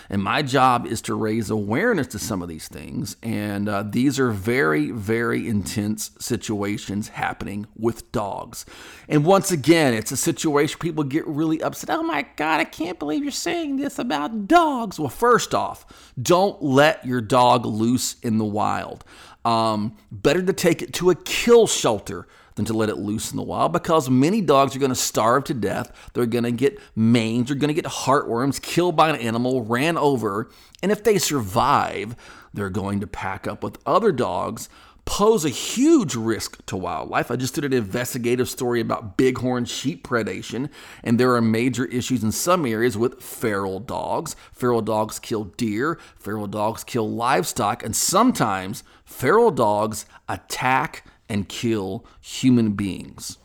And 0.10 0.22
my 0.22 0.42
job 0.42 0.86
is 0.86 1.02
to 1.04 1.16
raise 1.16 1.50
awareness 1.50 2.08
to 2.08 2.20
some 2.20 2.42
of 2.42 2.50
these 2.50 2.68
things. 2.68 3.16
And 3.24 3.68
uh, 3.68 3.84
these 3.84 4.20
are 4.20 4.32
very, 4.32 4.92
very 4.92 5.48
intense 5.48 6.12
situations 6.20 7.08
happening 7.10 7.66
with 7.76 8.12
dogs. 8.12 8.66
And 9.08 9.26
once 9.26 9.52
again, 9.52 9.94
it's 9.94 10.12
a 10.12 10.18
situation 10.18 10.80
people 10.80 11.04
get 11.04 11.26
really 11.26 11.64
upset. 11.64 11.90
Oh 11.90 12.04
my 12.04 12.28
God, 12.36 12.60
I 12.60 12.66
can't 12.66 13.00
believe 13.00 13.24
you're 13.24 13.32
saying 13.32 13.78
this 13.78 13.98
about 13.98 14.48
dogs. 14.48 15.00
Well, 15.00 15.10
first 15.10 15.56
off, 15.56 16.14
don't 16.22 16.62
let 16.62 17.06
your 17.06 17.22
dog 17.22 17.66
loose 17.66 18.18
in 18.22 18.38
the 18.38 18.46
wild. 18.46 19.04
Um, 19.46 19.98
better 20.12 20.42
to 20.42 20.54
take 20.54 20.82
it 20.82 20.94
to 20.96 21.10
a 21.10 21.16
kill 21.16 21.68
shelter 21.68 22.28
than 22.56 22.66
to 22.66 22.74
let 22.74 22.90
it 22.90 22.98
loose 22.98 23.32
in 23.32 23.38
the 23.38 23.44
wild 23.44 23.74
because 23.74 24.10
many 24.10 24.42
dogs 24.42 24.76
are 24.76 24.80
going 24.80 24.90
to 24.90 24.96
starve 24.96 25.44
to 25.46 25.54
death. 25.54 25.92
They're 26.14 26.26
going 26.26 26.44
to 26.44 26.52
get 26.52 26.80
mange, 26.96 27.48
they're 27.48 27.58
going 27.58 27.74
to 27.74 27.82
get 27.82 27.86
heartworms, 27.86 28.62
killed 28.62 28.96
by 28.96 29.10
an 29.10 29.16
animal, 29.16 29.64
ran 29.64 29.98
over. 29.98 30.50
And 30.82 30.92
if 30.92 31.04
they 31.04 31.18
survive, 31.18 32.16
they're 32.54 32.70
going 32.70 33.00
to 33.00 33.08
pack 33.08 33.48
up 33.48 33.64
with 33.64 33.80
other 33.86 34.12
dogs 34.12 34.70
pose 35.06 35.46
a 35.46 35.50
huge 35.50 36.16
risk 36.16 36.66
to 36.66 36.78
wildlife. 36.78 37.30
I 37.30 37.36
just 37.36 37.56
did 37.56 37.66
an 37.66 37.74
investigative 37.74 38.50
story 38.50 38.80
about 38.80 39.18
bighorn 39.18 39.66
sheep 39.66 40.08
predation, 40.08 40.70
and 41.04 41.20
there 41.20 41.36
are 41.36 41.42
major 41.42 41.86
issues 41.86 42.24
in 42.24 42.32
some 42.32 42.66
areas 42.66 42.98
with 42.98 43.22
feral 43.22 43.80
dogs. 43.80 44.36
Feral 44.52 44.82
dogs 44.82 45.20
kill 45.20 45.46
deer, 45.46 46.00
feral 46.18 46.48
dogs 46.48 46.84
kill 46.84 47.10
livestock, 47.10 47.84
and 47.84 47.96
sometimes 47.96 48.84
feral 49.06 49.52
dogs 49.52 50.06
attack 50.30 51.06
and 51.30 51.50
kill 51.50 52.06
human 52.22 52.72
beings. 52.72 53.38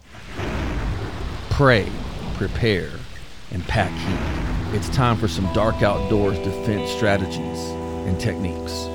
Pray, 1.50 1.90
prepare, 2.34 2.92
and 3.50 3.66
pack 3.66 3.90
heat. 3.90 4.76
It's 4.76 4.88
time 4.90 5.16
for 5.16 5.28
some 5.28 5.52
dark 5.52 5.82
outdoors 5.82 6.38
defense 6.38 6.90
strategies 6.90 7.58
and 8.06 8.20
techniques 8.20 8.88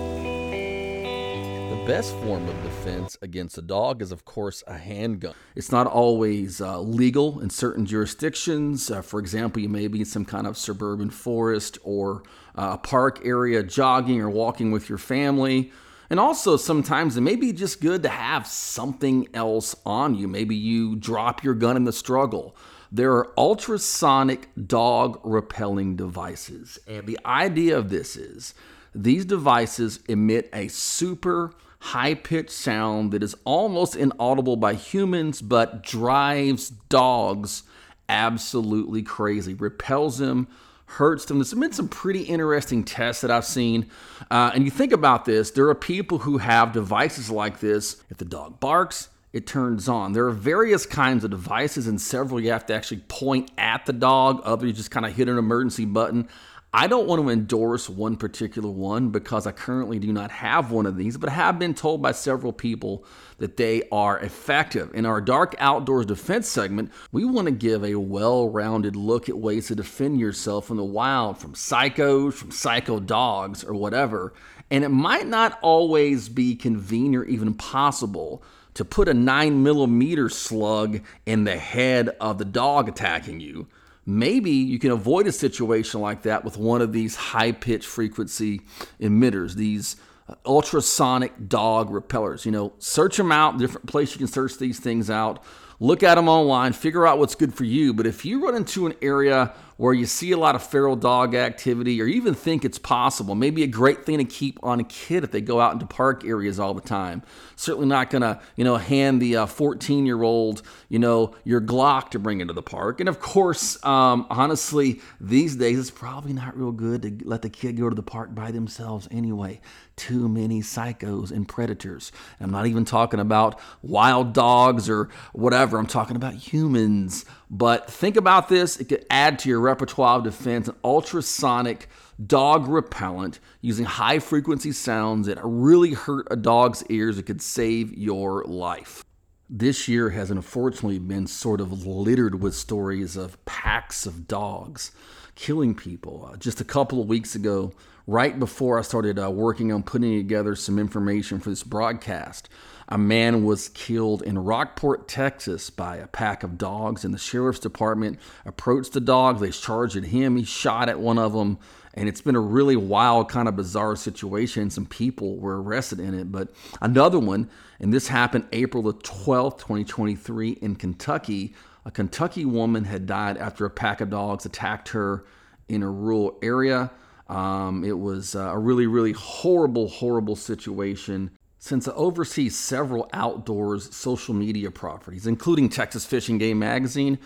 best 1.86 2.16
form 2.20 2.48
of 2.48 2.64
defense 2.64 3.18
against 3.22 3.58
a 3.58 3.62
dog 3.62 4.02
is, 4.02 4.14
of 4.14 4.24
course, 4.24 4.64
a 4.68 4.78
handgun. 4.78 5.34
It's 5.54 5.70
not 5.70 5.86
always 5.86 6.62
uh, 6.62 6.80
legal 6.80 7.42
in 7.42 7.50
certain 7.50 7.86
jurisdictions. 7.86 8.90
Uh, 8.90 9.02
for 9.02 9.20
example, 9.20 9.62
you 9.62 9.68
may 9.68 9.88
be 9.88 10.00
in 10.00 10.06
some 10.06 10.24
kind 10.24 10.48
of 10.48 10.58
suburban 10.58 11.10
forest 11.10 11.78
or 11.84 12.24
uh, 12.56 12.72
a 12.74 12.78
park 12.78 13.20
area 13.26 13.64
jogging 13.64 14.22
or 14.22 14.30
walking 14.30 14.72
with 14.72 14.88
your 14.88 14.98
family. 14.98 15.74
And 16.10 16.22
also, 16.22 16.56
sometimes 16.56 17.18
it 17.18 17.22
may 17.22 17.36
be 17.36 17.52
just 17.52 17.82
good 17.82 18.02
to 18.04 18.10
have 18.10 18.48
something 18.48 19.28
else 19.34 19.76
on 19.86 20.16
you. 20.16 20.30
Maybe 20.30 20.56
you 20.56 20.96
drop 20.96 21.44
your 21.44 21.54
gun 21.54 21.76
in 21.76 21.84
the 21.84 21.92
struggle. 21.92 22.56
There 22.94 23.12
are 23.12 23.34
ultrasonic 23.38 24.48
dog 24.68 25.20
repelling 25.24 25.98
devices. 25.98 26.80
And 26.88 27.08
the 27.08 27.20
idea 27.26 27.78
of 27.78 27.90
this 27.90 28.16
is 28.16 28.54
these 28.96 29.26
devices 29.26 30.00
emit 30.08 30.50
a 30.54 30.70
super 30.70 31.52
high 31.84 32.14
pitched 32.14 32.50
sound 32.50 33.12
that 33.12 33.22
is 33.22 33.36
almost 33.44 33.96
inaudible 33.96 34.56
by 34.56 34.74
humans 34.74 35.42
but 35.42 35.84
drives 35.84 36.70
dogs 36.70 37.64
absolutely 38.08 39.02
crazy, 39.02 39.54
repels 39.54 40.18
them, 40.18 40.48
hurts 40.86 41.26
them. 41.26 41.40
There's 41.40 41.54
been 41.54 41.74
some 41.74 41.90
pretty 41.90 42.22
interesting 42.22 42.86
tests 42.86 43.22
that 43.22 43.32
I've 43.32 43.46
seen. 43.46 43.90
Uh, 44.32 44.52
and 44.54 44.64
you 44.64 44.72
think 44.72 44.94
about 44.94 45.26
this 45.26 45.52
there 45.52 45.68
are 45.68 45.76
people 45.76 46.20
who 46.20 46.38
have 46.38 46.72
devices 46.72 47.30
like 47.30 47.60
this. 47.60 48.02
If 48.10 48.18
the 48.18 48.26
dog 48.26 48.62
barks, 48.62 49.10
it 49.34 49.48
turns 49.48 49.90
on. 49.90 50.14
There 50.14 50.28
are 50.28 50.32
various 50.32 50.86
kinds 50.86 51.24
of 51.24 51.32
devices, 51.32 51.88
and 51.88 52.00
several 52.00 52.40
you 52.40 52.52
have 52.52 52.68
to 52.68 52.74
actually 52.74 53.02
point 53.08 53.52
at 53.58 53.86
the 53.86 53.94
dog, 53.94 54.42
others 54.46 54.68
you 54.68 54.74
just 54.74 54.92
kind 54.92 55.06
of 55.06 55.16
hit 55.16 55.28
an 55.28 55.40
emergency 55.40 55.86
button. 55.86 56.30
I 56.76 56.88
don't 56.88 57.06
want 57.06 57.22
to 57.22 57.30
endorse 57.30 57.88
one 57.88 58.16
particular 58.16 58.68
one 58.68 59.10
because 59.10 59.46
I 59.46 59.52
currently 59.52 60.00
do 60.00 60.12
not 60.12 60.32
have 60.32 60.72
one 60.72 60.88
of 60.88 60.98
these, 60.98 61.18
but 61.18 61.30
have 61.30 61.60
been 61.60 61.76
told 61.76 62.02
by 62.02 62.14
several 62.14 62.52
people 62.52 63.06
that 63.38 63.58
they 63.58 63.84
are 63.92 64.18
effective. 64.18 64.90
In 64.96 65.06
our 65.06 65.22
Dark 65.22 65.56
Outdoors 65.60 66.08
Defense 66.08 66.48
segment, 66.48 66.92
we 67.12 67.26
want 67.26 67.46
to 67.46 67.52
give 67.52 67.84
a 67.84 67.94
well 67.94 68.50
rounded 68.50 68.96
look 68.96 69.30
at 69.30 69.38
ways 69.38 69.68
to 69.68 69.76
defend 69.76 70.20
yourself 70.20 70.72
in 70.72 70.78
the 70.78 70.84
wild 70.84 71.38
from 71.38 71.54
psychos, 71.54 72.34
from 72.34 72.50
psycho 72.50 73.00
dogs, 73.00 73.64
or 73.64 73.76
whatever. 73.76 74.34
And 74.72 74.84
it 74.84 74.90
might 74.90 75.28
not 75.28 75.60
always 75.62 76.28
be 76.28 76.56
convenient 76.56 77.24
or 77.24 77.28
even 77.28 77.54
possible 77.54 78.42
to 78.74 78.84
put 78.84 79.08
a 79.08 79.14
9 79.14 79.62
millimeter 79.62 80.28
slug 80.28 81.02
in 81.28 81.44
the 81.44 81.58
head 81.58 82.10
of 82.20 82.40
the 82.40 82.46
dog 82.46 82.90
attacking 82.90 83.42
you 83.42 83.68
maybe 84.06 84.52
you 84.52 84.80
can 84.80 84.92
avoid 84.92 85.28
a 85.28 85.32
situation 85.32 86.02
like 86.02 86.24
that 86.24 86.44
with 86.44 86.58
one 86.58 86.82
of 86.82 86.94
these 86.94 87.16
high 87.16 87.52
pitch 87.52 87.86
frequency 87.86 88.62
emitters, 89.00 89.56
these 89.56 89.96
uh, 90.28 90.36
ultrasonic 90.46 91.48
dog 91.48 91.90
repellers. 91.90 92.46
You 92.46 92.52
know, 92.52 92.74
search 92.80 93.18
them 93.18 93.32
out, 93.32 93.58
different 93.58 93.88
place 93.88 94.12
you 94.14 94.18
can 94.18 94.28
search 94.28 94.58
these 94.58 94.80
things 94.80 95.10
out. 95.10 95.44
Look 95.80 96.04
at 96.04 96.16
them 96.16 96.30
online, 96.30 96.74
figure 96.74 97.06
out 97.06 97.20
what's 97.20 97.36
good 97.36 97.54
for 97.54 97.66
you. 97.66 97.94
But 97.94 98.08
if 98.08 98.24
you 98.24 98.46
run 98.46 98.56
into 98.56 98.86
an 98.86 98.94
area 99.02 99.54
where 99.78 99.94
you 99.94 100.06
see 100.06 100.32
a 100.32 100.38
lot 100.38 100.56
of 100.56 100.64
feral 100.64 100.96
dog 100.96 101.36
activity 101.36 102.02
or 102.02 102.06
even 102.06 102.34
think 102.34 102.64
it's 102.64 102.78
possible. 102.78 103.36
Maybe 103.36 103.64
a 103.64 103.68
great 103.68 104.06
thing 104.06 104.20
to 104.20 104.26
keep 104.26 104.60
on 104.64 104.80
a 104.80 104.84
kid 104.84 105.24
if 105.24 105.32
they 105.32 105.42
go 105.42 105.60
out 105.60 105.74
into 105.74 105.86
park 105.86 106.26
areas 106.26 106.60
all 106.60 106.74
the 106.74 106.82
time. 106.82 107.24
Certainly 107.56 107.88
not 107.88 108.10
going 108.10 108.22
to, 108.22 108.40
you 108.56 108.64
know, 108.64 108.78
hand 108.78 109.22
the 109.22 109.46
14 109.46 110.04
uh, 110.04 110.06
year 110.06 110.22
old, 110.24 110.62
you 110.90 111.00
know, 111.00 111.36
your 111.44 111.62
Glock 111.62 112.10
to 112.12 112.20
bring 112.20 112.42
into 112.42 112.54
the 112.54 112.62
park. 112.62 113.00
And 113.00 113.10
of 113.10 113.20
course, 113.20 113.84
um, 113.86 114.28
honestly, 114.30 115.02
these 115.20 115.56
days 115.56 115.80
it's 115.80 115.92
probably 115.92 116.34
not 116.34 116.58
real 116.58 116.72
good 116.72 117.02
to 117.04 117.28
let 117.28 117.42
the 117.42 117.50
kid 117.50 117.78
go 117.78 117.90
to 117.90 117.96
the 117.96 118.04
park 118.04 118.34
by 118.36 118.52
themselves 118.52 119.08
anyway. 119.12 119.62
Too 119.96 120.28
many 120.28 120.62
psychos 120.62 121.32
and 121.32 121.48
predators. 121.48 122.12
I'm 122.40 122.50
not 122.50 122.66
even 122.66 122.84
talking 122.84 123.20
about 123.20 123.60
wild 123.84 124.34
dogs 124.34 124.90
or 124.90 125.10
whatever. 125.34 125.78
I'm 125.78 125.86
talking 125.86 126.16
about 126.16 126.34
humans. 126.34 127.26
But 127.50 127.92
think 127.92 128.18
about 128.18 128.50
this. 128.50 128.78
It 128.78 128.86
could 128.90 129.06
add 129.12 129.38
to 129.40 129.50
your 129.50 129.60
repertoire 129.64 130.18
of 130.18 130.24
defense 130.24 130.68
an 130.68 130.76
ultrasonic 130.84 131.88
dog 132.24 132.68
repellent 132.68 133.40
using 133.62 133.86
high 133.86 134.20
frequency 134.20 134.72
sounds 134.72 135.28
that 135.28 135.40
really 135.44 135.94
hurt 135.94 136.28
a 136.30 136.36
dog's 136.36 136.84
ears. 136.90 137.18
It 137.18 137.24
could 137.24 137.42
save 137.42 137.94
your 137.98 138.44
life. 138.46 139.04
This 139.50 139.88
year 139.88 140.12
has 140.12 140.32
unfortunately 140.32 141.00
been 141.00 141.28
sort 141.28 141.62
of 141.62 141.86
littered 141.86 142.42
with 142.42 142.56
stories 142.56 143.16
of 143.16 143.44
packs 143.46 144.06
of 144.06 144.28
dogs 144.28 144.92
killing 145.36 145.76
people. 145.76 146.30
Uh, 146.32 146.38
just 146.38 146.62
a 146.62 146.66
couple 146.66 147.02
of 147.02 147.08
weeks 147.08 147.36
ago, 147.36 147.74
right 148.08 148.38
before 148.40 148.80
I 148.80 148.82
started 148.82 149.20
uh, 149.20 149.30
working 149.32 149.72
on 149.72 149.84
putting 149.84 150.18
together 150.18 150.56
some 150.56 150.80
information 150.80 151.40
for 151.40 151.50
this 151.50 151.64
broadcast, 151.64 152.50
a 152.94 152.98
man 153.00 153.44
was 153.44 153.70
killed 153.70 154.22
in 154.22 154.38
Rockport, 154.38 155.08
Texas 155.08 155.72
by 155.72 155.96
a 155.96 156.06
pack 156.06 156.44
of 156.44 156.60
dogs, 156.60 157.04
and 157.04 157.12
the 157.12 157.18
sheriff's 157.18 157.58
department 157.58 158.20
approached 158.46 158.94
the 158.94 159.02
dogs. 159.02 159.42
They 159.42 159.50
charged 159.50 159.96
at 159.96 160.04
him. 160.04 160.36
He 160.36 160.44
shot 160.44 160.90
at 160.90 161.00
one 161.00 161.18
of 161.18 161.34
them. 161.34 161.58
And 161.96 162.08
it's 162.08 162.22
been 162.22 162.36
a 162.36 162.40
really 162.40 162.76
wild, 162.76 163.30
kind 163.30 163.48
of 163.48 163.56
bizarre 163.56 163.96
situation. 163.96 164.70
Some 164.70 164.86
people 164.86 165.38
were 165.38 165.60
arrested 165.60 166.00
in 166.00 166.14
it. 166.14 166.32
But 166.32 166.50
another 166.84 167.18
one, 167.18 167.50
and 167.80 167.92
this 167.92 168.10
happened 168.10 168.46
April 168.52 168.84
the 168.84 168.94
12th, 168.94 169.58
2023, 169.58 170.52
in 170.52 170.76
Kentucky. 170.76 171.56
A 171.86 171.90
Kentucky 171.90 172.46
woman 172.46 172.84
had 172.84 173.08
died 173.08 173.38
after 173.38 173.66
a 173.66 173.72
pack 173.72 174.02
of 174.02 174.12
dogs 174.12 174.46
attacked 174.46 174.90
her 174.90 175.26
in 175.68 175.82
a 175.82 175.90
rural 175.90 176.38
area. 176.44 176.92
Um, 177.28 177.84
it 177.84 177.98
was 177.98 178.36
uh, 178.36 178.52
a 178.52 178.60
really, 178.60 178.86
really 178.86 179.14
horrible, 179.14 179.88
horrible 179.88 180.36
situation. 180.36 181.32
Since 181.64 181.88
I 181.88 181.94
oversee 181.94 182.50
several 182.50 183.10
outdoors 183.14 183.96
social 183.96 184.34
media 184.34 184.70
properties, 184.70 185.26
including 185.26 185.70
Texas 185.70 186.06
Fish 186.06 186.28
& 186.28 186.38
Game 186.38 186.60
Magazine, 186.60 187.20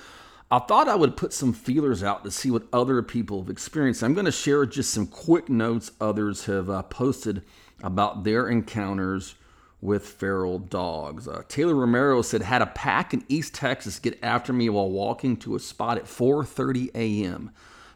I 0.52 0.60
thought 0.60 0.88
I 0.88 0.94
would 0.94 1.18
put 1.18 1.34
some 1.34 1.54
feelers 1.54 2.04
out 2.04 2.24
to 2.24 2.30
see 2.30 2.52
what 2.52 2.68
other 2.72 3.02
people 3.02 3.42
have 3.42 3.50
experienced. 3.50 4.04
I'm 4.04 4.14
going 4.14 4.28
to 4.28 4.32
share 4.32 4.64
just 4.68 4.94
some 4.94 5.08
quick 5.08 5.50
notes 5.50 5.90
others 6.00 6.46
have 6.46 6.70
uh, 6.70 6.84
posted 6.84 7.42
about 7.82 8.26
their 8.26 8.48
encounters 8.48 9.34
with 9.82 10.06
feral 10.06 10.60
dogs. 10.60 11.28
Uh, 11.28 11.42
Taylor 11.48 11.74
Romero 11.74 12.22
said, 12.22 12.44
"Had 12.44 12.62
a 12.62 12.68
pack 12.68 13.16
in 13.16 13.26
East 13.28 13.56
Texas 13.56 13.98
get 13.98 14.20
after 14.22 14.54
me 14.54 14.70
while 14.70 14.92
walking 14.92 15.36
to 15.38 15.56
a 15.56 15.60
spot 15.60 15.98
at 15.98 16.06
4:30 16.06 16.92
a.m. 16.94 17.50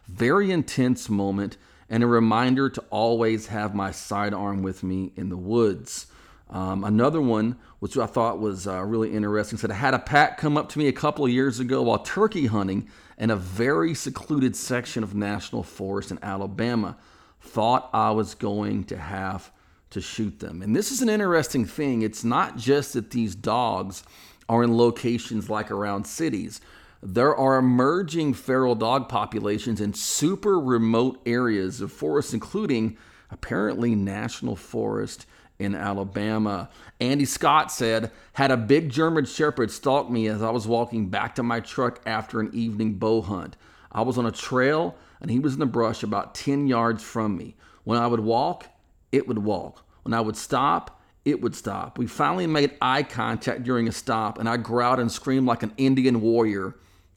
Very 0.08 0.50
intense 0.50 1.08
moment, 1.08 1.56
and 1.88 2.02
a 2.02 2.08
reminder 2.08 2.68
to 2.68 2.82
always 2.90 3.46
have 3.46 3.76
my 3.76 3.92
sidearm 3.92 4.64
with 4.64 4.82
me 4.82 5.12
in 5.14 5.28
the 5.28 5.36
woods." 5.36 6.08
Um, 6.52 6.84
another 6.84 7.22
one, 7.22 7.56
which 7.78 7.96
I 7.96 8.04
thought 8.04 8.38
was 8.38 8.66
uh, 8.66 8.82
really 8.82 9.12
interesting, 9.12 9.56
said 9.56 9.70
I 9.70 9.74
had 9.74 9.94
a 9.94 9.98
pack 9.98 10.36
come 10.36 10.58
up 10.58 10.68
to 10.70 10.78
me 10.78 10.86
a 10.86 10.92
couple 10.92 11.24
of 11.24 11.30
years 11.30 11.58
ago 11.58 11.82
while 11.82 11.98
turkey 11.98 12.46
hunting 12.46 12.88
in 13.16 13.30
a 13.30 13.36
very 13.36 13.94
secluded 13.94 14.54
section 14.54 15.02
of 15.02 15.14
national 15.14 15.62
forest 15.62 16.10
in 16.10 16.18
Alabama. 16.22 16.98
Thought 17.40 17.88
I 17.94 18.10
was 18.10 18.34
going 18.34 18.84
to 18.84 18.98
have 18.98 19.50
to 19.90 20.02
shoot 20.02 20.40
them. 20.40 20.60
And 20.60 20.76
this 20.76 20.92
is 20.92 21.00
an 21.00 21.08
interesting 21.08 21.64
thing. 21.64 22.02
It's 22.02 22.22
not 22.22 22.58
just 22.58 22.92
that 22.92 23.10
these 23.10 23.34
dogs 23.34 24.04
are 24.46 24.62
in 24.62 24.76
locations 24.76 25.48
like 25.48 25.70
around 25.70 26.06
cities. 26.06 26.60
There 27.02 27.34
are 27.34 27.56
emerging 27.56 28.34
feral 28.34 28.74
dog 28.74 29.08
populations 29.08 29.80
in 29.80 29.94
super 29.94 30.60
remote 30.60 31.20
areas 31.24 31.80
of 31.80 31.90
forests, 31.90 32.34
including 32.34 32.98
apparently 33.30 33.94
national 33.94 34.56
forest 34.56 35.26
in 35.62 35.74
Alabama. 35.74 36.68
Andy 37.00 37.24
Scott 37.24 37.72
said, 37.72 38.10
had 38.34 38.50
a 38.50 38.56
big 38.56 38.90
German 38.90 39.24
Shepherd 39.24 39.70
stalk 39.70 40.10
me 40.10 40.28
as 40.28 40.42
I 40.42 40.50
was 40.50 40.66
walking 40.66 41.08
back 41.08 41.34
to 41.36 41.42
my 41.42 41.60
truck 41.60 42.00
after 42.06 42.40
an 42.40 42.50
evening 42.52 42.94
bow 42.94 43.22
hunt. 43.22 43.56
I 43.90 44.02
was 44.02 44.18
on 44.18 44.26
a 44.26 44.32
trail 44.32 44.96
and 45.20 45.30
he 45.30 45.38
was 45.38 45.54
in 45.54 45.60
the 45.60 45.66
brush 45.66 46.02
about 46.02 46.34
10 46.34 46.66
yards 46.66 47.02
from 47.02 47.36
me. 47.36 47.54
When 47.84 47.98
I 47.98 48.06
would 48.06 48.20
walk, 48.20 48.66
it 49.10 49.26
would 49.28 49.38
walk. 49.38 49.84
When 50.02 50.14
I 50.14 50.20
would 50.20 50.36
stop, 50.36 51.00
it 51.24 51.40
would 51.40 51.54
stop. 51.54 51.98
We 51.98 52.06
finally 52.06 52.46
made 52.46 52.76
eye 52.80 53.04
contact 53.04 53.62
during 53.62 53.86
a 53.86 53.92
stop, 53.92 54.38
and 54.38 54.48
I 54.48 54.56
growled 54.56 54.98
and 54.98 55.10
screamed 55.10 55.46
like 55.46 55.62
an 55.62 55.72
Indian 55.76 56.20
warrior, 56.20 56.74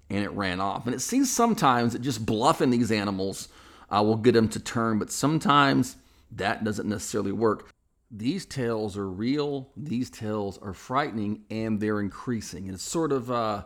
and 0.10 0.24
it 0.24 0.32
ran 0.32 0.62
off. 0.62 0.86
And 0.86 0.94
it 0.94 1.02
seems 1.02 1.32
sometimes 1.32 1.94
that 1.94 2.04
just 2.04 2.26
bluffing 2.26 2.70
these 2.70 2.92
animals 2.92 3.48
uh, 3.90 4.04
will 4.04 4.18
get 4.18 4.34
them 4.34 4.50
to 4.50 4.60
turn, 4.60 5.00
but 5.00 5.12
sometimes 5.12 5.96
that 6.32 6.64
doesn't 6.64 6.88
necessarily 6.88 7.32
work. 7.32 7.75
These 8.18 8.46
tales 8.46 8.96
are 8.96 9.10
real, 9.10 9.72
these 9.76 10.10
tales 10.10 10.58
are 10.60 10.74
frightening, 10.74 11.44
and 11.50 11.82
they're 11.82 12.00
increasing. 12.00 12.68
And 12.68 12.76
it's 12.76 12.84
sort 12.84 13.12
of 13.12 13.30
uh, 13.30 13.64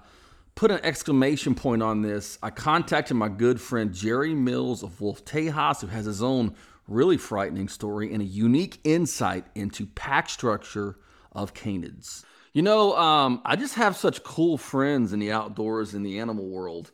put 0.55 0.71
an 0.71 0.79
exclamation 0.81 1.53
point 1.53 1.83
on 1.83 2.01
this. 2.01 2.39
I 2.41 2.49
contacted 2.49 3.15
my 3.15 3.29
good 3.29 3.61
friend 3.61 3.93
Jerry 3.93 4.33
Mills 4.33 4.81
of 4.81 4.99
Wolf 4.99 5.23
Tejas, 5.23 5.81
who 5.81 5.87
has 5.87 6.05
his 6.05 6.23
own 6.23 6.55
really 6.87 7.17
frightening 7.17 7.67
story 7.67 8.11
and 8.11 8.23
a 8.23 8.25
unique 8.25 8.79
insight 8.83 9.45
into 9.53 9.85
pack 9.85 10.27
structure 10.29 10.97
of 11.31 11.53
canids. 11.53 12.23
You 12.51 12.63
know, 12.63 12.97
um, 12.97 13.43
I 13.45 13.55
just 13.55 13.75
have 13.75 13.95
such 13.95 14.23
cool 14.23 14.57
friends 14.57 15.13
in 15.13 15.19
the 15.19 15.31
outdoors 15.31 15.93
in 15.93 16.01
the 16.01 16.17
animal 16.17 16.47
world. 16.47 16.91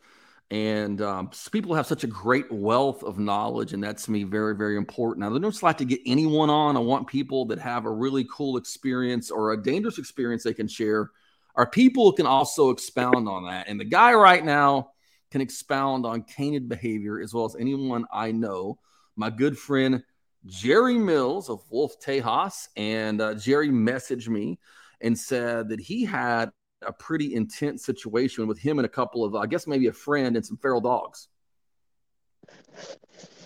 And 0.50 1.02
um, 1.02 1.30
people 1.50 1.74
have 1.74 1.86
such 1.86 2.04
a 2.04 2.06
great 2.06 2.50
wealth 2.52 3.02
of 3.02 3.18
knowledge, 3.18 3.72
and 3.72 3.82
that's 3.82 4.04
to 4.04 4.12
me 4.12 4.22
very, 4.22 4.54
very 4.54 4.76
important. 4.76 5.26
I 5.26 5.28
don't 5.28 5.62
like 5.62 5.78
to 5.78 5.84
get 5.84 6.00
anyone 6.06 6.50
on. 6.50 6.76
I 6.76 6.80
want 6.80 7.08
people 7.08 7.46
that 7.46 7.58
have 7.58 7.84
a 7.84 7.90
really 7.90 8.24
cool 8.32 8.56
experience 8.56 9.30
or 9.30 9.52
a 9.52 9.62
dangerous 9.62 9.98
experience 9.98 10.44
they 10.44 10.54
can 10.54 10.68
share. 10.68 11.10
Our 11.56 11.68
people 11.68 12.12
can 12.12 12.26
also 12.26 12.70
expound 12.70 13.28
on 13.28 13.46
that. 13.46 13.66
And 13.68 13.80
the 13.80 13.84
guy 13.84 14.12
right 14.14 14.44
now 14.44 14.90
can 15.32 15.40
expound 15.40 16.06
on 16.06 16.22
canid 16.22 16.68
behavior 16.68 17.20
as 17.20 17.34
well 17.34 17.46
as 17.46 17.56
anyone 17.56 18.04
I 18.12 18.30
know. 18.30 18.78
My 19.16 19.30
good 19.30 19.58
friend 19.58 20.04
Jerry 20.46 20.96
Mills 20.96 21.50
of 21.50 21.62
Wolf 21.70 21.98
Tejas, 22.00 22.68
and 22.76 23.20
uh, 23.20 23.34
Jerry 23.34 23.68
messaged 23.68 24.28
me 24.28 24.60
and 25.00 25.18
said 25.18 25.70
that 25.70 25.80
he 25.80 26.04
had 26.04 26.52
a 26.82 26.92
pretty 26.92 27.34
intense 27.34 27.84
situation 27.84 28.46
with 28.46 28.58
him 28.58 28.78
and 28.78 28.86
a 28.86 28.88
couple 28.88 29.24
of, 29.24 29.34
I 29.34 29.46
guess, 29.46 29.66
maybe 29.66 29.86
a 29.86 29.92
friend 29.92 30.36
and 30.36 30.44
some 30.44 30.56
feral 30.56 30.80
dogs. 30.80 31.28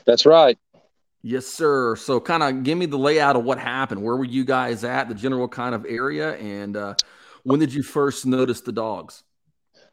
That's 0.04 0.26
right. 0.26 0.58
Yes, 1.22 1.46
sir. 1.46 1.96
So, 1.96 2.18
kind 2.18 2.42
of 2.42 2.62
give 2.62 2.78
me 2.78 2.86
the 2.86 2.98
layout 2.98 3.36
of 3.36 3.44
what 3.44 3.58
happened. 3.58 4.02
Where 4.02 4.16
were 4.16 4.24
you 4.24 4.44
guys 4.44 4.84
at, 4.84 5.08
the 5.08 5.14
general 5.14 5.48
kind 5.48 5.74
of 5.74 5.84
area, 5.86 6.34
and 6.36 6.76
uh, 6.76 6.94
when 7.42 7.60
did 7.60 7.74
you 7.74 7.82
first 7.82 8.24
notice 8.24 8.62
the 8.62 8.72
dogs? 8.72 9.22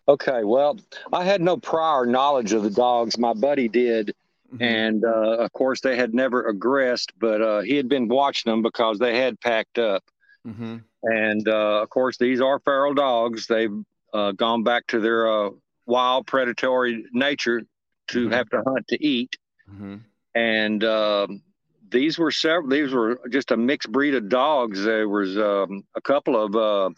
Okay, 0.07 0.45
well, 0.45 0.79
I 1.11 1.25
had 1.25 1.41
no 1.41 1.57
prior 1.57 2.05
knowledge 2.05 2.53
of 2.53 2.63
the 2.63 2.69
dogs. 2.69 3.17
My 3.17 3.33
buddy 3.33 3.67
did. 3.67 4.15
Mm-hmm. 4.53 4.63
And 4.63 5.05
uh, 5.05 5.37
of 5.39 5.51
course, 5.51 5.81
they 5.81 5.97
had 5.97 6.13
never 6.13 6.47
aggressed, 6.47 7.11
but 7.19 7.41
uh, 7.41 7.59
he 7.61 7.75
had 7.75 7.89
been 7.89 8.07
watching 8.07 8.49
them 8.49 8.61
because 8.61 8.97
they 8.97 9.17
had 9.17 9.39
packed 9.41 9.77
up. 9.77 10.03
Mm-hmm. 10.47 10.77
And 11.07 11.47
uh, 11.47 11.81
of 11.81 11.89
course, 11.89 12.17
these 12.17 12.41
are 12.41 12.59
feral 12.59 12.93
dogs. 12.93 13.47
They've 13.47 13.71
uh, 14.13 14.33
gone 14.33 14.63
back 14.63 14.87
to 14.87 14.99
their 14.99 15.31
uh, 15.31 15.49
wild 15.85 16.27
predatory 16.27 17.05
nature 17.13 17.61
to 18.09 18.25
mm-hmm. 18.25 18.33
have 18.33 18.49
to 18.49 18.61
hunt 18.65 18.87
to 18.89 19.05
eat. 19.05 19.35
Mm-hmm. 19.69 19.95
and 20.33 20.83
um, 20.85 21.41
these 21.89 22.17
were 22.17 22.31
several. 22.31 22.69
These 22.69 22.93
were 22.93 23.19
just 23.29 23.51
a 23.51 23.57
mixed 23.57 23.91
breed 23.91 24.15
of 24.15 24.29
dogs. 24.29 24.83
There 24.83 25.09
was 25.09 25.37
um, 25.37 25.83
a 25.95 26.01
couple 26.01 26.41
of 26.41 26.55
uh, 26.55 26.89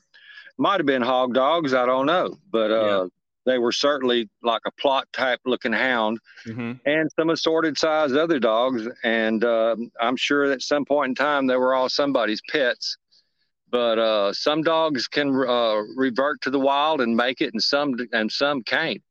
might 0.57 0.79
have 0.79 0.85
been 0.85 1.01
hog 1.01 1.33
dogs. 1.33 1.73
I 1.73 1.85
don't 1.85 2.05
know, 2.05 2.37
but 2.51 2.71
uh, 2.71 3.03
yeah. 3.03 3.07
they 3.45 3.57
were 3.57 3.71
certainly 3.71 4.29
like 4.43 4.61
a 4.65 4.71
Plott 4.71 5.03
type 5.13 5.39
looking 5.45 5.73
hound, 5.73 6.19
mm-hmm. 6.47 6.73
and 6.85 7.09
some 7.17 7.29
assorted 7.29 7.77
size 7.77 8.13
other 8.13 8.39
dogs. 8.39 8.87
And 9.03 9.43
uh, 9.43 9.75
I'm 9.99 10.17
sure 10.17 10.51
at 10.51 10.61
some 10.61 10.85
point 10.85 11.09
in 11.09 11.15
time 11.15 11.47
they 11.47 11.57
were 11.57 11.73
all 11.73 11.89
somebody's 11.89 12.41
pets. 12.49 12.97
But 13.71 13.99
uh, 13.99 14.33
some 14.33 14.63
dogs 14.63 15.07
can 15.07 15.29
uh, 15.29 15.81
revert 15.95 16.41
to 16.41 16.49
the 16.49 16.59
wild 16.59 17.01
and 17.01 17.15
make 17.15 17.41
it, 17.41 17.53
and 17.53 17.61
some 17.61 17.95
and 18.11 18.31
some 18.31 18.63
can't. 18.63 19.01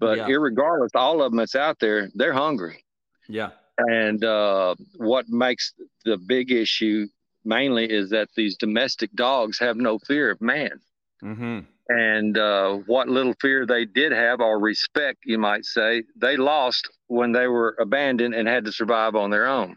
But 0.00 0.18
yeah. 0.18 0.36
regardless, 0.36 0.92
all 0.94 1.22
of 1.22 1.30
them 1.30 1.38
that's 1.38 1.54
out 1.54 1.78
there, 1.78 2.08
they're 2.14 2.32
hungry. 2.32 2.84
Yeah. 3.28 3.50
And 3.78 4.24
uh, 4.24 4.74
what 4.96 5.28
makes 5.28 5.74
the 6.04 6.16
big 6.16 6.50
issue 6.50 7.06
mainly 7.44 7.90
is 7.90 8.10
that 8.10 8.28
these 8.34 8.56
domestic 8.56 9.12
dogs 9.14 9.58
have 9.58 9.76
no 9.76 9.98
fear 9.98 10.30
of 10.30 10.40
man. 10.40 10.80
Mm-hmm. 11.22 11.60
And 11.88 12.38
uh, 12.38 12.74
what 12.86 13.08
little 13.08 13.34
fear 13.40 13.66
they 13.66 13.84
did 13.84 14.12
have, 14.12 14.40
or 14.40 14.58
respect, 14.58 15.18
you 15.24 15.38
might 15.38 15.64
say, 15.64 16.04
they 16.16 16.36
lost 16.36 16.88
when 17.08 17.32
they 17.32 17.48
were 17.48 17.76
abandoned 17.80 18.34
and 18.34 18.46
had 18.46 18.64
to 18.66 18.72
survive 18.72 19.16
on 19.16 19.30
their 19.30 19.46
own. 19.46 19.76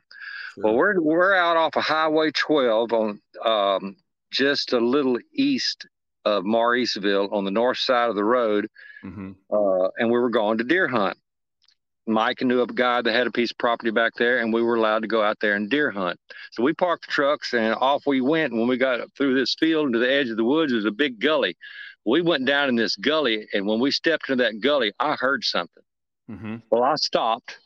Sure. 0.54 0.64
Well, 0.64 0.74
we're 0.76 1.02
we're 1.02 1.34
out 1.34 1.58
off 1.58 1.76
of 1.76 1.84
Highway 1.84 2.32
12 2.32 2.94
on 2.94 3.22
um, 3.44 3.96
just 4.34 4.74
a 4.74 4.80
little 4.80 5.18
east 5.34 5.88
of 6.26 6.44
Mauriceville 6.44 7.32
on 7.32 7.46
the 7.46 7.52
north 7.52 7.78
side 7.78 8.10
of 8.10 8.16
the 8.16 8.24
road, 8.24 8.68
mm-hmm. 9.04 9.32
uh, 9.52 9.90
and 9.98 10.12
we 10.12 10.20
were 10.20 10.30
going 10.30 10.58
to 10.58 10.64
deer 10.64 10.88
hunt. 10.88 11.18
Mike 12.06 12.42
knew 12.42 12.62
a 12.62 12.68
guy 12.68 13.02
that 13.02 13.14
had 13.14 13.28
a 13.28 13.32
piece 13.32 13.52
of 13.52 13.58
property 13.58 13.92
back 13.92 14.14
there, 14.18 14.40
and 14.40 14.54
we 14.54 14.62
were 14.62 14.76
allowed 14.76 15.04
to 15.04 15.08
go 15.08 15.22
out 15.22 15.38
there 15.40 15.56
and 15.56 15.70
deer 15.70 15.90
hunt. 15.90 16.20
So 16.52 16.62
we 16.64 16.74
parked 16.74 17.06
the 17.06 17.12
trucks 17.14 17.54
and 17.54 17.74
off 17.76 18.04
we 18.06 18.20
went. 18.20 18.52
And 18.52 18.60
when 18.60 18.68
we 18.68 18.78
got 18.78 19.08
through 19.16 19.36
this 19.36 19.56
field 19.58 19.88
into 19.88 20.00
the 20.00 20.12
edge 20.12 20.30
of 20.30 20.36
the 20.36 20.44
woods, 20.44 20.74
there's 20.74 20.84
a 20.86 20.92
big 20.92 21.20
gully. 21.20 21.56
We 22.06 22.22
went 22.22 22.46
down 22.46 22.68
in 22.68 22.76
this 22.76 22.98
gully, 22.98 23.48
and 23.54 23.66
when 23.66 23.80
we 23.80 23.92
stepped 23.92 24.30
into 24.30 24.44
that 24.44 24.60
gully, 24.60 24.92
I 25.00 25.16
heard 25.16 25.46
something. 25.46 25.84
Mm-hmm. 26.30 26.56
Well, 26.70 26.84
I 26.84 26.96
stopped, 26.96 27.58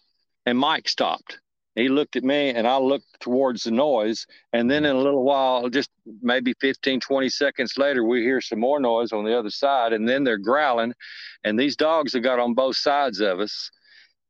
and 0.45 0.57
Mike 0.57 0.87
stopped. 0.87 1.39
He 1.77 1.87
looked 1.87 2.17
at 2.17 2.23
me, 2.23 2.49
and 2.49 2.67
I 2.67 2.77
looked 2.77 3.21
towards 3.21 3.63
the 3.63 3.71
noise. 3.71 4.25
And 4.51 4.69
then 4.69 4.83
in 4.83 4.95
a 4.95 4.99
little 4.99 5.23
while, 5.23 5.69
just 5.69 5.89
maybe 6.21 6.53
15, 6.59 6.99
20 6.99 7.29
seconds 7.29 7.77
later, 7.77 8.03
we 8.03 8.21
hear 8.21 8.41
some 8.41 8.59
more 8.59 8.79
noise 8.79 9.13
on 9.13 9.23
the 9.23 9.37
other 9.37 9.51
side, 9.51 9.93
and 9.93 10.09
then 10.09 10.23
they're 10.23 10.37
growling. 10.37 10.93
And 11.43 11.57
these 11.57 11.75
dogs 11.75 12.13
have 12.13 12.23
got 12.23 12.39
on 12.39 12.53
both 12.53 12.77
sides 12.77 13.21
of 13.21 13.39
us 13.39 13.71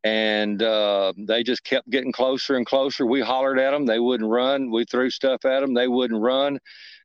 and 0.03 0.62
uh, 0.62 1.12
they 1.17 1.43
just 1.43 1.63
kept 1.63 1.89
getting 1.89 2.12
closer 2.12 2.55
and 2.55 2.65
closer. 2.65 3.05
We 3.05 3.21
hollered 3.21 3.60
at 3.60 3.71
them, 3.71 3.86
they 3.86 3.99
wouldn't 3.99 4.29
run. 4.29 4.71
We 4.71 4.86
threw 4.86 5.10
stuff 5.10 5.43
at 5.45 5.62
them, 5.62 5.73
they 5.73 5.88
wouldn't 5.88 6.21
run. 6.21 6.60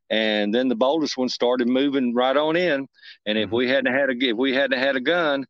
And 0.09 0.53
then 0.53 0.67
the 0.67 0.75
boldest 0.75 1.17
one 1.17 1.29
started 1.29 1.67
moving 1.67 2.13
right 2.13 2.37
on 2.37 2.55
in. 2.55 2.87
And 3.25 3.37
if 3.37 3.47
mm-hmm. 3.47 3.55
we 3.55 3.69
hadn't 3.69 3.93
had 3.93 4.09
a 4.09 4.29
if 4.29 4.37
we 4.37 4.53
hadn't 4.53 4.79
had 4.79 4.95
a 4.95 5.01
gun, 5.01 5.45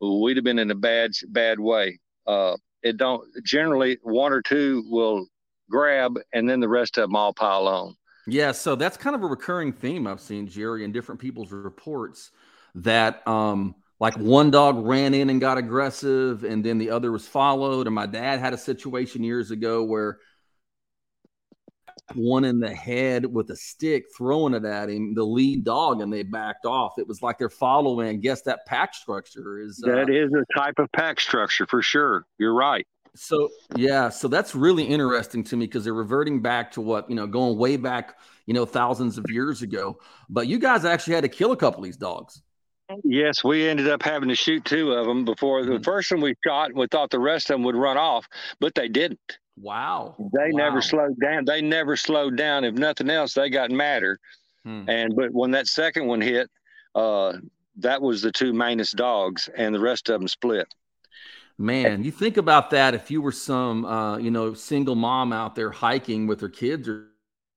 we'd 0.00 0.36
have 0.36 0.44
been 0.44 0.58
in 0.58 0.70
a 0.70 0.74
bad 0.74 1.12
bad 1.28 1.60
way. 1.60 1.98
Uh, 2.26 2.56
it 2.82 2.96
don't 2.96 3.24
generally 3.44 3.98
one 4.02 4.32
or 4.32 4.42
two 4.42 4.84
will 4.88 5.26
grab, 5.70 6.18
and 6.32 6.48
then 6.48 6.60
the 6.60 6.68
rest 6.68 6.98
of 6.98 7.02
them 7.02 7.16
all 7.16 7.32
pile 7.32 7.68
on. 7.68 7.94
Yeah, 8.26 8.52
so 8.52 8.74
that's 8.74 8.96
kind 8.96 9.16
of 9.16 9.22
a 9.22 9.26
recurring 9.26 9.72
theme 9.72 10.06
I've 10.06 10.20
seen, 10.20 10.46
Jerry, 10.48 10.84
in 10.84 10.92
different 10.92 11.20
people's 11.20 11.50
reports 11.50 12.30
that 12.74 13.26
um, 13.26 13.74
like 14.00 14.16
one 14.16 14.50
dog 14.50 14.86
ran 14.86 15.14
in 15.14 15.30
and 15.30 15.40
got 15.40 15.58
aggressive 15.58 16.44
and 16.44 16.64
then 16.64 16.78
the 16.78 16.90
other 16.90 17.10
was 17.10 17.26
followed 17.26 17.86
and 17.86 17.94
my 17.94 18.06
dad 18.06 18.38
had 18.38 18.52
a 18.52 18.58
situation 18.58 19.24
years 19.24 19.50
ago 19.50 19.82
where 19.82 20.18
one 22.14 22.44
in 22.44 22.58
the 22.58 22.74
head 22.74 23.26
with 23.26 23.50
a 23.50 23.56
stick 23.56 24.04
throwing 24.16 24.54
it 24.54 24.64
at 24.64 24.88
him 24.88 25.14
the 25.14 25.24
lead 25.24 25.64
dog 25.64 26.00
and 26.00 26.12
they 26.12 26.22
backed 26.22 26.64
off 26.64 26.98
it 26.98 27.06
was 27.06 27.22
like 27.22 27.38
they're 27.38 27.50
following 27.50 28.08
i 28.08 28.12
guess 28.14 28.42
that 28.42 28.64
pack 28.66 28.94
structure 28.94 29.60
is 29.60 29.82
uh, 29.86 29.90
that 29.90 30.10
is 30.10 30.30
a 30.32 30.58
type 30.58 30.74
of 30.78 30.90
pack 30.92 31.20
structure 31.20 31.66
for 31.66 31.82
sure 31.82 32.24
you're 32.38 32.54
right 32.54 32.86
so 33.14 33.48
yeah 33.76 34.08
so 34.08 34.28
that's 34.28 34.54
really 34.54 34.84
interesting 34.84 35.44
to 35.44 35.56
me 35.56 35.66
because 35.66 35.84
they're 35.84 35.94
reverting 35.94 36.40
back 36.40 36.70
to 36.70 36.80
what 36.80 37.08
you 37.10 37.16
know 37.16 37.26
going 37.26 37.56
way 37.58 37.76
back 37.76 38.16
you 38.46 38.54
know 38.54 38.64
thousands 38.64 39.18
of 39.18 39.24
years 39.28 39.62
ago 39.62 39.98
but 40.28 40.46
you 40.46 40.58
guys 40.58 40.84
actually 40.84 41.14
had 41.14 41.22
to 41.22 41.28
kill 41.28 41.52
a 41.52 41.56
couple 41.56 41.80
of 41.80 41.84
these 41.84 41.96
dogs 41.96 42.42
Yes, 43.04 43.44
we 43.44 43.68
ended 43.68 43.88
up 43.88 44.02
having 44.02 44.30
to 44.30 44.34
shoot 44.34 44.64
two 44.64 44.92
of 44.92 45.06
them 45.06 45.24
before 45.24 45.62
the 45.62 45.72
mm-hmm. 45.72 45.82
first 45.82 46.10
one 46.10 46.22
we 46.22 46.34
shot. 46.42 46.72
We 46.74 46.86
thought 46.86 47.10
the 47.10 47.18
rest 47.18 47.50
of 47.50 47.54
them 47.54 47.64
would 47.64 47.76
run 47.76 47.98
off, 47.98 48.26
but 48.60 48.74
they 48.74 48.88
didn't. 48.88 49.38
Wow. 49.60 50.14
They 50.18 50.52
wow. 50.52 50.58
never 50.58 50.82
slowed 50.82 51.18
down. 51.20 51.44
They 51.44 51.60
never 51.62 51.96
slowed 51.96 52.36
down. 52.36 52.64
If 52.64 52.74
nothing 52.74 53.10
else, 53.10 53.34
they 53.34 53.50
got 53.50 53.70
madder. 53.70 54.18
Hmm. 54.64 54.88
And 54.88 55.16
but 55.16 55.32
when 55.32 55.50
that 55.52 55.66
second 55.66 56.06
one 56.06 56.20
hit, 56.20 56.50
uh, 56.94 57.34
that 57.78 58.02
was 58.02 58.22
the 58.22 58.32
two 58.32 58.52
mainest 58.52 58.96
dogs, 58.96 59.48
and 59.56 59.74
the 59.74 59.80
rest 59.80 60.08
of 60.08 60.20
them 60.20 60.28
split. 60.28 60.66
Man, 61.58 62.04
you 62.04 62.12
think 62.12 62.36
about 62.36 62.70
that 62.70 62.94
if 62.94 63.10
you 63.10 63.20
were 63.20 63.32
some, 63.32 63.84
uh, 63.84 64.16
you 64.18 64.30
know, 64.30 64.54
single 64.54 64.94
mom 64.94 65.32
out 65.32 65.56
there 65.56 65.70
hiking 65.70 66.28
with 66.28 66.40
her 66.40 66.48
kids 66.48 66.88
or 66.88 67.08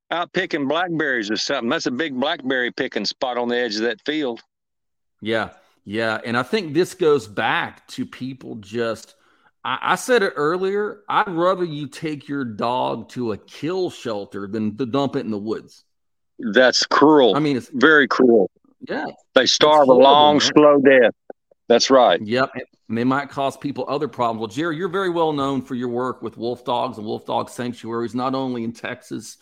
out 0.09 0.33
picking 0.33 0.67
blackberries 0.67 1.29
or 1.29 1.37
something. 1.37 1.69
That's 1.69 1.85
a 1.85 1.91
big 1.91 2.19
blackberry 2.19 2.71
picking 2.71 3.05
spot 3.05 3.37
on 3.37 3.47
the 3.47 3.57
edge 3.57 3.75
of 3.75 3.83
that 3.83 4.01
field. 4.05 4.41
Yeah. 5.21 5.51
Yeah. 5.85 6.19
And 6.25 6.35
I 6.37 6.43
think 6.43 6.73
this 6.73 6.93
goes 6.93 7.27
back 7.27 7.87
to 7.89 8.05
people 8.05 8.55
just, 8.55 9.15
I, 9.63 9.77
I, 9.81 9.95
said 9.95 10.23
it 10.23 10.33
earlier. 10.35 11.01
I'd 11.07 11.29
rather 11.29 11.63
you 11.63 11.87
take 11.87 12.27
your 12.27 12.43
dog 12.43 13.09
to 13.09 13.31
a 13.31 13.37
kill 13.37 13.89
shelter 13.89 14.47
than 14.47 14.77
to 14.77 14.85
dump 14.85 15.15
it 15.15 15.19
in 15.19 15.31
the 15.31 15.37
woods. 15.37 15.83
That's 16.39 16.85
cruel. 16.85 17.35
I 17.35 17.39
mean, 17.39 17.57
it's 17.57 17.69
very 17.73 18.07
cruel. 18.07 18.49
Yeah. 18.87 19.05
They 19.35 19.45
starve 19.45 19.87
a 19.87 19.93
long, 19.93 20.35
man. 20.37 20.51
slow 20.55 20.77
death. 20.79 21.13
That's 21.67 21.89
right. 21.89 22.19
Yep. 22.21 22.51
And 22.89 22.97
they 22.97 23.03
might 23.03 23.29
cause 23.29 23.55
people 23.55 23.85
other 23.87 24.07
problems. 24.07 24.39
Well, 24.39 24.47
Jerry, 24.47 24.75
you're 24.75 24.89
very 24.89 25.09
well 25.09 25.31
known 25.31 25.61
for 25.61 25.75
your 25.75 25.89
work 25.89 26.21
with 26.21 26.35
wolf 26.37 26.65
dogs 26.65 26.97
and 26.97 27.05
wolf 27.05 27.25
dog 27.25 27.49
sanctuaries, 27.49 28.15
not 28.15 28.35
only 28.35 28.63
in 28.63 28.73
Texas, 28.73 29.37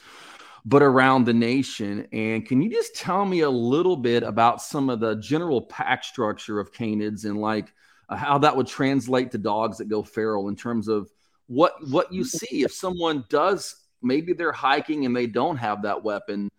but 0.66 0.84
around 0.84 1.26
the 1.26 1.34
nation. 1.34 2.08
And 2.12 2.46
can 2.46 2.62
you 2.62 2.70
just 2.70 2.96
tell 2.96 3.26
me 3.26 3.40
a 3.40 3.50
little 3.50 3.96
bit 3.96 4.24
about 4.24 4.62
some 4.62 4.90
of 4.90 5.00
the 5.00 5.16
general 5.16 5.62
pack 5.62 6.04
structure 6.04 6.60
of 6.60 6.72
canids 6.72 7.26
and 7.26 7.40
like 7.40 7.74
uh, 8.10 8.16
how 8.16 8.38
that 8.38 8.56
would 8.56 8.68
translate 8.68 9.32
to 9.32 9.38
dogs 9.38 9.78
that 9.78 9.90
go 9.90 10.04
feral 10.04 10.50
in 10.50 10.56
terms 10.56 10.88
of 10.88 11.10
what 11.48 11.74
what 11.90 12.12
you 12.12 12.24
see 12.24 12.64
if 12.64 12.72
someone 12.72 13.24
does 13.30 13.76
maybe 14.02 14.34
they're 14.34 14.52
hiking 14.52 15.06
and 15.06 15.16
they 15.16 15.28
don't 15.28 15.58
have 15.58 15.84
that 15.84 16.04
weapon 16.04 16.50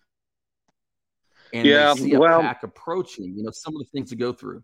and 1.52 1.66
yeah, 1.66 1.94
they 1.94 2.00
see 2.00 2.14
a 2.14 2.18
well, 2.18 2.40
pack 2.40 2.62
approaching, 2.62 3.34
you 3.36 3.42
know, 3.42 3.50
some 3.50 3.74
of 3.74 3.80
the 3.80 3.86
things 3.86 4.10
to 4.10 4.16
go 4.16 4.32
through. 4.32 4.62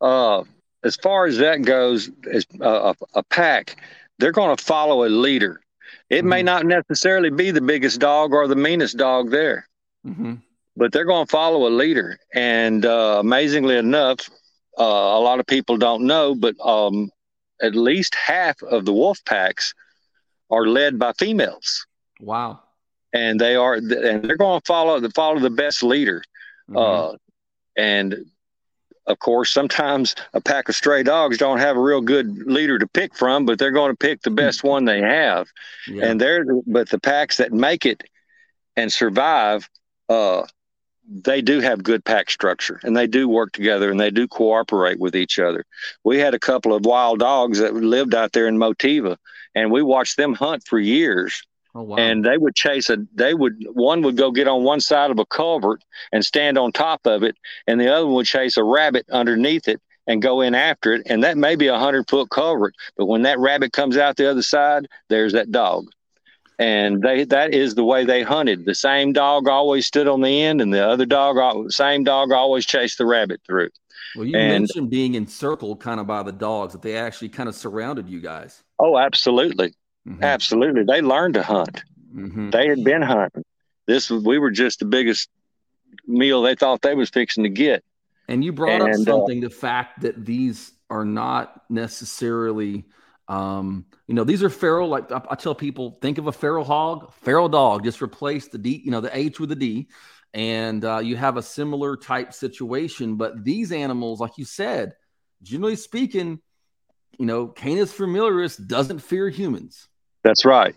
Uh, 0.00 0.42
as 0.82 0.96
far 0.96 1.26
as 1.26 1.38
that 1.38 1.62
goes, 1.62 2.10
as 2.30 2.46
uh, 2.60 2.92
a, 3.14 3.18
a 3.18 3.22
pack, 3.24 3.76
they're 4.18 4.32
going 4.32 4.56
to 4.56 4.62
follow 4.62 5.06
a 5.06 5.08
leader. 5.08 5.60
It 6.10 6.20
mm-hmm. 6.20 6.28
may 6.28 6.42
not 6.42 6.66
necessarily 6.66 7.30
be 7.30 7.50
the 7.50 7.60
biggest 7.60 8.00
dog 8.00 8.32
or 8.32 8.48
the 8.48 8.56
meanest 8.56 8.96
dog 8.96 9.30
there, 9.30 9.68
mm-hmm. 10.06 10.34
but 10.76 10.92
they're 10.92 11.04
going 11.04 11.26
to 11.26 11.30
follow 11.30 11.68
a 11.68 11.70
leader. 11.70 12.18
And 12.34 12.84
uh, 12.84 13.18
amazingly 13.20 13.76
enough, 13.76 14.28
uh, 14.78 14.82
a 14.82 15.20
lot 15.20 15.40
of 15.40 15.46
people 15.46 15.76
don't 15.76 16.04
know, 16.04 16.34
but 16.34 16.54
um, 16.60 17.10
at 17.60 17.74
least 17.74 18.14
half 18.14 18.62
of 18.62 18.84
the 18.84 18.92
wolf 18.92 19.18
packs 19.24 19.74
are 20.50 20.66
led 20.66 20.98
by 20.98 21.12
females. 21.18 21.86
Wow! 22.20 22.60
And 23.12 23.40
they 23.40 23.56
are, 23.56 23.74
and 23.74 23.90
they're 23.90 24.36
going 24.36 24.60
to 24.60 24.66
follow 24.66 25.00
the 25.00 25.10
follow 25.10 25.38
the 25.38 25.50
best 25.50 25.82
leader. 25.82 26.22
Mm-hmm. 26.70 26.76
Uh, 26.76 27.16
and 27.76 28.26
of 29.06 29.18
course, 29.18 29.52
sometimes 29.52 30.14
a 30.32 30.40
pack 30.40 30.68
of 30.68 30.76
stray 30.76 31.02
dogs 31.02 31.38
don't 31.38 31.58
have 31.58 31.76
a 31.76 31.80
real 31.80 32.00
good 32.00 32.46
leader 32.46 32.78
to 32.78 32.86
pick 32.86 33.14
from, 33.14 33.44
but 33.44 33.58
they're 33.58 33.72
going 33.72 33.90
to 33.90 33.96
pick 33.96 34.22
the 34.22 34.30
best 34.30 34.64
one 34.64 34.84
they 34.84 35.00
have. 35.00 35.48
Yeah. 35.88 36.06
And 36.06 36.20
they're, 36.20 36.44
but 36.66 36.88
the 36.88 37.00
packs 37.00 37.36
that 37.38 37.52
make 37.52 37.84
it 37.84 38.04
and 38.76 38.92
survive, 38.92 39.68
uh, 40.08 40.44
they 41.12 41.42
do 41.42 41.60
have 41.60 41.82
good 41.82 42.04
pack 42.04 42.30
structure 42.30 42.80
and 42.82 42.96
they 42.96 43.06
do 43.06 43.28
work 43.28 43.52
together 43.52 43.90
and 43.90 44.00
they 44.00 44.10
do 44.10 44.26
cooperate 44.26 44.98
with 44.98 45.14
each 45.14 45.38
other. 45.38 45.64
We 46.04 46.18
had 46.18 46.34
a 46.34 46.38
couple 46.38 46.74
of 46.74 46.84
wild 46.84 47.20
dogs 47.20 47.58
that 47.58 47.74
lived 47.74 48.14
out 48.14 48.32
there 48.32 48.48
in 48.48 48.58
Motiva 48.58 49.16
and 49.54 49.70
we 49.70 49.82
watched 49.82 50.16
them 50.16 50.34
hunt 50.34 50.64
for 50.66 50.78
years 50.78 51.42
Oh, 51.74 51.82
wow. 51.82 51.96
And 51.96 52.24
they 52.24 52.36
would 52.36 52.54
chase 52.54 52.90
a, 52.90 52.98
they 53.14 53.32
would, 53.32 53.64
one 53.72 54.02
would 54.02 54.16
go 54.16 54.30
get 54.30 54.48
on 54.48 54.62
one 54.62 54.80
side 54.80 55.10
of 55.10 55.18
a 55.18 55.24
culvert 55.24 55.82
and 56.12 56.24
stand 56.24 56.58
on 56.58 56.70
top 56.70 57.06
of 57.06 57.22
it, 57.22 57.36
and 57.66 57.80
the 57.80 57.88
other 57.92 58.06
one 58.06 58.16
would 58.16 58.26
chase 58.26 58.56
a 58.56 58.64
rabbit 58.64 59.06
underneath 59.10 59.68
it 59.68 59.80
and 60.06 60.20
go 60.20 60.40
in 60.42 60.54
after 60.54 60.92
it. 60.92 61.02
And 61.06 61.24
that 61.24 61.38
may 61.38 61.56
be 61.56 61.68
a 61.68 61.78
hundred 61.78 62.08
foot 62.10 62.28
culvert, 62.28 62.74
but 62.96 63.06
when 63.06 63.22
that 63.22 63.38
rabbit 63.38 63.72
comes 63.72 63.96
out 63.96 64.16
the 64.16 64.30
other 64.30 64.42
side, 64.42 64.86
there's 65.08 65.32
that 65.32 65.50
dog. 65.50 65.86
And 66.62 67.02
they, 67.02 67.24
that 67.24 67.54
is 67.54 67.74
the 67.74 67.84
way 67.84 68.04
they 68.04 68.22
hunted. 68.22 68.64
The 68.64 68.74
same 68.74 69.12
dog 69.12 69.48
always 69.48 69.86
stood 69.86 70.08
on 70.08 70.20
the 70.20 70.42
end, 70.42 70.60
and 70.60 70.72
the 70.72 70.86
other 70.86 71.06
dog, 71.06 71.70
same 71.72 72.04
dog 72.04 72.32
always 72.32 72.66
chased 72.66 72.98
the 72.98 73.06
rabbit 73.06 73.40
through. 73.46 73.70
Well, 74.14 74.26
you 74.26 74.36
and, 74.36 74.62
mentioned 74.62 74.90
being 74.90 75.14
encircled 75.14 75.80
kind 75.80 75.98
of 75.98 76.06
by 76.06 76.22
the 76.22 76.32
dogs, 76.32 76.72
that 76.72 76.82
they 76.82 76.96
actually 76.96 77.30
kind 77.30 77.48
of 77.48 77.54
surrounded 77.54 78.08
you 78.08 78.20
guys. 78.20 78.62
Oh, 78.78 78.98
absolutely 78.98 79.74
Mm-hmm. 80.08 80.24
Absolutely, 80.24 80.84
they 80.84 81.00
learned 81.00 81.34
to 81.34 81.42
hunt. 81.42 81.82
Mm-hmm. 82.14 82.50
They 82.50 82.68
had 82.68 82.82
been 82.82 83.02
hunting. 83.02 83.44
This 83.86 84.10
was 84.10 84.24
we 84.24 84.38
were 84.38 84.50
just 84.50 84.80
the 84.80 84.84
biggest 84.84 85.28
meal 86.06 86.42
they 86.42 86.54
thought 86.54 86.82
they 86.82 86.94
was 86.94 87.10
fixing 87.10 87.44
to 87.44 87.50
get. 87.50 87.84
And 88.28 88.44
you 88.44 88.52
brought 88.52 88.82
and, 88.82 88.82
up 88.82 88.88
uh, 88.88 89.04
something: 89.04 89.44
uh, 89.44 89.48
the 89.48 89.54
fact 89.54 90.02
that 90.02 90.24
these 90.24 90.72
are 90.90 91.04
not 91.04 91.62
necessarily, 91.70 92.84
um, 93.28 93.86
you 94.06 94.14
know, 94.14 94.24
these 94.24 94.42
are 94.42 94.50
feral. 94.50 94.88
Like 94.88 95.10
I, 95.10 95.22
I, 95.30 95.34
tell 95.36 95.54
people, 95.54 95.98
think 96.02 96.18
of 96.18 96.26
a 96.26 96.32
feral 96.32 96.64
hog, 96.64 97.12
feral 97.22 97.48
dog. 97.48 97.84
Just 97.84 98.02
replace 98.02 98.48
the 98.48 98.58
D, 98.58 98.82
you 98.84 98.90
know, 98.90 99.00
the 99.00 99.16
H 99.16 99.40
with 99.40 99.48
the 99.48 99.56
D, 99.56 99.88
and 100.34 100.84
uh, 100.84 100.98
you 100.98 101.16
have 101.16 101.36
a 101.36 101.42
similar 101.42 101.96
type 101.96 102.32
situation. 102.32 103.16
But 103.16 103.44
these 103.44 103.72
animals, 103.72 104.20
like 104.20 104.38
you 104.38 104.44
said, 104.44 104.94
generally 105.42 105.76
speaking, 105.76 106.40
you 107.18 107.26
know, 107.26 107.46
Canis 107.46 107.92
familiaris 107.92 108.56
doesn't 108.56 109.00
fear 109.00 109.28
humans. 109.28 109.88
That's 110.24 110.44
right. 110.44 110.74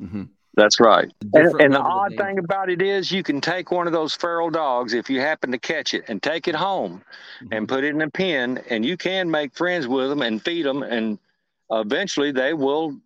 Mm-hmm. 0.00 0.24
That's 0.54 0.80
right. 0.80 1.10
And, 1.32 1.60
and, 1.60 1.72
the 1.72 1.80
odd 1.80 2.14
thing 2.18 2.38
about 2.38 2.68
it 2.68 2.82
is, 2.82 3.10
you 3.10 3.22
can 3.22 3.40
take 3.40 3.70
one 3.70 3.86
of 3.86 3.94
those 3.94 4.14
feral 4.14 4.50
dogs 4.50 4.92
if 4.92 5.08
you 5.08 5.18
happen 5.18 5.50
to 5.52 5.58
catch 5.58 5.94
it 5.94 6.04
and 6.08 6.22
take 6.22 6.46
it 6.46 6.54
home 6.54 7.02
mm-hmm. 7.42 7.54
and 7.54 7.66
put 7.66 7.84
it 7.84 7.94
in 7.94 8.02
a 8.02 8.10
pen, 8.10 8.62
and 8.68 8.84
you 8.84 8.98
can 8.98 9.30
make 9.30 9.54
friends 9.54 9.88
with 9.88 10.10
them 10.10 10.20
and 10.20 10.42
feed 10.44 10.66
them, 10.66 10.82
and 10.82 11.18
eventually 11.80 12.32
they 12.32 12.54
will, 12.54 12.96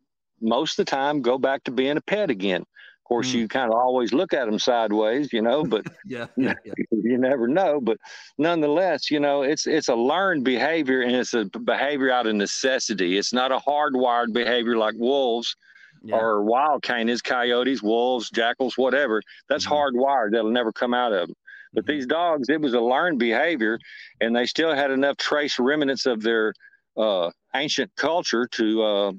most 0.41 0.79
of 0.79 0.87
the 0.87 0.91
time, 0.91 1.23
go 1.23 1.39
back 1.39 1.65
to 1.65 1.71
being 1.71 1.97
a 1.97 2.01
pet 2.01 2.31
again. 2.31 2.63
Of 2.63 3.09
course, 3.09 3.29
mm-hmm. 3.29 3.39
you 3.39 3.49
kind 3.49 3.71
of 3.71 3.79
always 3.79 4.13
look 4.13 4.33
at 4.33 4.47
them 4.47 4.59
sideways, 4.59 5.33
you 5.33 5.41
know, 5.41 5.65
but 5.65 5.87
yeah, 6.07 6.27
yeah, 6.37 6.55
yeah. 6.65 6.75
you 6.91 7.19
never 7.19 7.47
know. 7.47 7.81
But 7.81 7.99
nonetheless, 8.37 9.11
you 9.11 9.21
know, 9.21 9.43
it's 9.43 9.67
it's 9.67 9.89
a 9.89 9.95
learned 9.95 10.45
behavior, 10.45 11.03
and 11.03 11.15
it's 11.15 11.33
a 11.33 11.45
behavior 11.45 12.11
out 12.11 12.27
of 12.27 12.35
necessity. 12.35 13.17
It's 13.17 13.33
not 13.33 13.53
a 13.53 13.59
hardwired 13.59 14.33
behavior 14.33 14.77
like 14.77 14.95
wolves 14.99 15.55
yeah. 16.03 16.17
or 16.17 16.43
wild 16.43 16.83
canis, 16.83 17.23
coyotes, 17.23 17.83
wolves, 17.83 18.31
jackals, 18.31 18.77
whatever. 18.77 19.23
That's 19.49 19.67
mm-hmm. 19.67 19.97
hardwired. 19.97 20.33
That'll 20.33 20.51
never 20.51 20.73
come 20.73 20.95
out 20.95 21.13
of 21.13 21.29
them. 21.29 21.37
But 21.75 21.85
mm-hmm. 21.85 21.93
these 21.93 22.07
dogs, 22.07 22.49
it 22.49 22.61
was 22.61 22.75
a 22.75 22.81
learned 22.81 23.19
behavior, 23.19 23.79
and 24.21 24.35
they 24.35 24.47
still 24.47 24.75
had 24.75 24.91
enough 24.91 25.17
trace 25.17 25.59
remnants 25.59 26.07
of 26.07 26.23
their 26.23 26.55
uh, 26.97 27.31
ancient 27.57 27.95
culture 27.97 28.47
to 28.53 28.83
uh, 28.83 29.13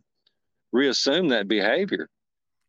reassume 0.71 1.29
that 1.29 1.47
behavior. 1.47 2.09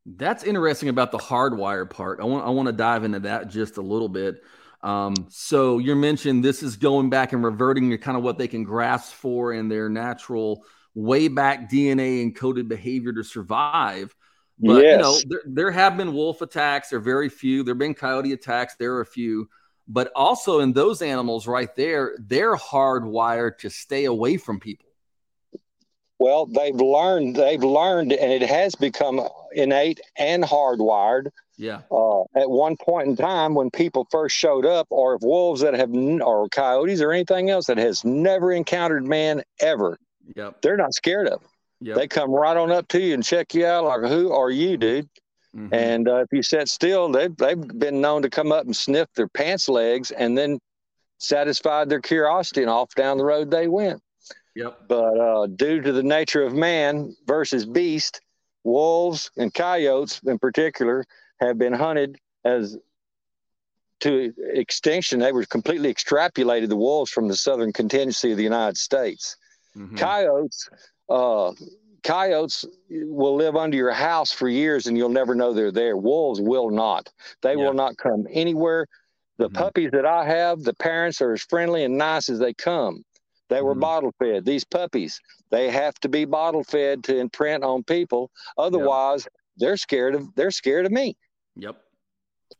That's 0.06 0.44
interesting 0.44 0.88
about 0.88 1.12
the 1.12 1.18
hardwire 1.18 1.88
part. 1.88 2.20
I 2.20 2.24
want 2.24 2.46
I 2.46 2.50
want 2.50 2.66
to 2.66 2.72
dive 2.72 3.04
into 3.04 3.20
that 3.20 3.48
just 3.48 3.76
a 3.76 3.82
little 3.82 4.08
bit. 4.08 4.42
Um, 4.82 5.14
so 5.28 5.78
you 5.78 5.94
mentioned 5.96 6.44
this 6.44 6.62
is 6.62 6.76
going 6.76 7.10
back 7.10 7.32
and 7.32 7.42
reverting 7.42 7.90
to 7.90 7.98
kind 7.98 8.16
of 8.16 8.22
what 8.22 8.38
they 8.38 8.48
can 8.48 8.64
grasp 8.64 9.12
for 9.12 9.52
in 9.52 9.68
their 9.68 9.88
natural 9.88 10.64
way 10.94 11.28
back 11.28 11.70
DNA 11.70 12.32
encoded 12.32 12.68
behavior 12.68 13.12
to 13.12 13.24
survive. 13.24 14.14
But 14.60 14.82
yes. 14.82 14.92
you 14.92 14.98
know, 14.98 15.18
there, 15.28 15.42
there 15.46 15.70
have 15.70 15.96
been 15.96 16.12
wolf 16.12 16.42
attacks. 16.42 16.90
There 16.90 16.98
are 16.98 17.02
very 17.02 17.28
few. 17.28 17.62
There 17.62 17.74
have 17.74 17.78
been 17.78 17.94
coyote 17.94 18.32
attacks. 18.32 18.74
There 18.76 18.94
are 18.94 19.00
a 19.00 19.06
few. 19.06 19.48
But 19.86 20.10
also 20.14 20.60
in 20.60 20.72
those 20.72 21.00
animals 21.00 21.46
right 21.46 21.74
there, 21.74 22.16
they're 22.18 22.56
hardwired 22.56 23.58
to 23.58 23.70
stay 23.70 24.04
away 24.04 24.36
from 24.36 24.60
people. 24.60 24.87
Well, 26.18 26.46
they've 26.46 26.74
learned. 26.74 27.36
They've 27.36 27.62
learned, 27.62 28.12
and 28.12 28.32
it 28.32 28.42
has 28.42 28.74
become 28.74 29.20
innate 29.52 30.00
and 30.16 30.42
hardwired. 30.42 31.28
Yeah. 31.56 31.80
Uh, 31.90 32.22
at 32.36 32.50
one 32.50 32.76
point 32.76 33.08
in 33.08 33.16
time, 33.16 33.54
when 33.54 33.70
people 33.70 34.06
first 34.10 34.36
showed 34.36 34.66
up, 34.66 34.86
or 34.90 35.14
if 35.14 35.22
wolves 35.22 35.60
that 35.60 35.74
have, 35.74 35.92
or 35.92 36.48
coyotes, 36.48 37.00
or 37.00 37.12
anything 37.12 37.50
else 37.50 37.66
that 37.66 37.78
has 37.78 38.04
never 38.04 38.52
encountered 38.52 39.06
man 39.06 39.42
ever, 39.60 39.98
Yep. 40.36 40.62
They're 40.62 40.76
not 40.76 40.94
scared 40.94 41.26
of 41.28 41.40
them. 41.40 41.50
Yep. 41.80 41.96
They 41.96 42.08
come 42.08 42.30
right 42.30 42.56
on 42.56 42.72
up 42.72 42.88
to 42.88 43.00
you 43.00 43.14
and 43.14 43.24
check 43.24 43.54
you 43.54 43.66
out 43.66 43.84
like, 43.84 44.10
who 44.10 44.32
are 44.32 44.50
you, 44.50 44.76
dude? 44.76 45.08
Mm-hmm. 45.56 45.72
And 45.72 46.08
uh, 46.08 46.16
if 46.16 46.28
you 46.32 46.42
sit 46.42 46.68
still, 46.68 47.10
they've, 47.10 47.34
they've 47.36 47.60
been 47.78 48.00
known 48.00 48.22
to 48.22 48.30
come 48.30 48.52
up 48.52 48.64
and 48.64 48.76
sniff 48.76 49.08
their 49.14 49.28
pants 49.28 49.68
legs 49.68 50.10
and 50.10 50.36
then 50.36 50.58
satisfied 51.18 51.88
their 51.88 52.00
curiosity 52.00 52.62
and 52.62 52.70
off 52.70 52.94
down 52.94 53.18
the 53.18 53.24
road 53.24 53.50
they 53.50 53.68
went. 53.68 54.00
Yep. 54.54 54.80
But 54.88 55.18
uh, 55.18 55.46
due 55.46 55.80
to 55.80 55.92
the 55.92 56.02
nature 56.02 56.42
of 56.42 56.54
man 56.54 57.14
versus 57.26 57.64
beast, 57.64 58.20
wolves 58.64 59.30
and 59.36 59.52
coyotes 59.52 60.20
in 60.26 60.38
particular 60.38 61.04
have 61.40 61.58
been 61.58 61.72
hunted 61.72 62.18
as 62.44 62.76
to 64.00 64.32
extinction. 64.38 65.20
They 65.20 65.32
were 65.32 65.44
completely 65.44 65.92
extrapolated 65.92 66.68
the 66.68 66.76
wolves 66.76 67.10
from 67.10 67.28
the 67.28 67.36
southern 67.36 67.72
contingency 67.72 68.30
of 68.30 68.36
the 68.36 68.44
United 68.44 68.76
States. 68.76 69.36
Mm-hmm. 69.76 69.96
Coyotes, 69.96 70.68
uh, 71.08 71.52
coyotes 72.02 72.64
will 72.90 73.36
live 73.36 73.56
under 73.56 73.76
your 73.76 73.92
house 73.92 74.32
for 74.32 74.48
years 74.48 74.86
and 74.86 74.96
you'll 74.96 75.08
never 75.08 75.34
know 75.34 75.52
they're 75.52 75.72
there. 75.72 75.96
Wolves 75.96 76.40
will 76.40 76.70
not. 76.70 77.10
They 77.42 77.50
yeah. 77.50 77.64
will 77.64 77.74
not 77.74 77.96
come 77.96 78.26
anywhere. 78.30 78.86
The 79.38 79.46
mm-hmm. 79.46 79.56
puppies 79.56 79.90
that 79.92 80.06
I 80.06 80.24
have, 80.26 80.62
the 80.62 80.74
parents 80.74 81.20
are 81.20 81.32
as 81.32 81.42
friendly 81.42 81.84
and 81.84 81.96
nice 81.96 82.28
as 82.28 82.38
they 82.38 82.54
come. 82.54 83.04
They 83.48 83.62
were 83.62 83.72
mm-hmm. 83.72 83.80
bottle 83.80 84.14
fed. 84.18 84.44
These 84.44 84.64
puppies, 84.64 85.20
they 85.50 85.70
have 85.70 85.94
to 86.00 86.08
be 86.08 86.24
bottle 86.24 86.64
fed 86.64 87.04
to 87.04 87.18
imprint 87.18 87.64
on 87.64 87.82
people. 87.82 88.30
Otherwise, 88.56 89.24
yep. 89.24 89.32
they're 89.56 89.76
scared 89.76 90.14
of 90.14 90.34
they're 90.34 90.50
scared 90.50 90.86
of 90.86 90.92
me. 90.92 91.16
Yep. 91.56 91.76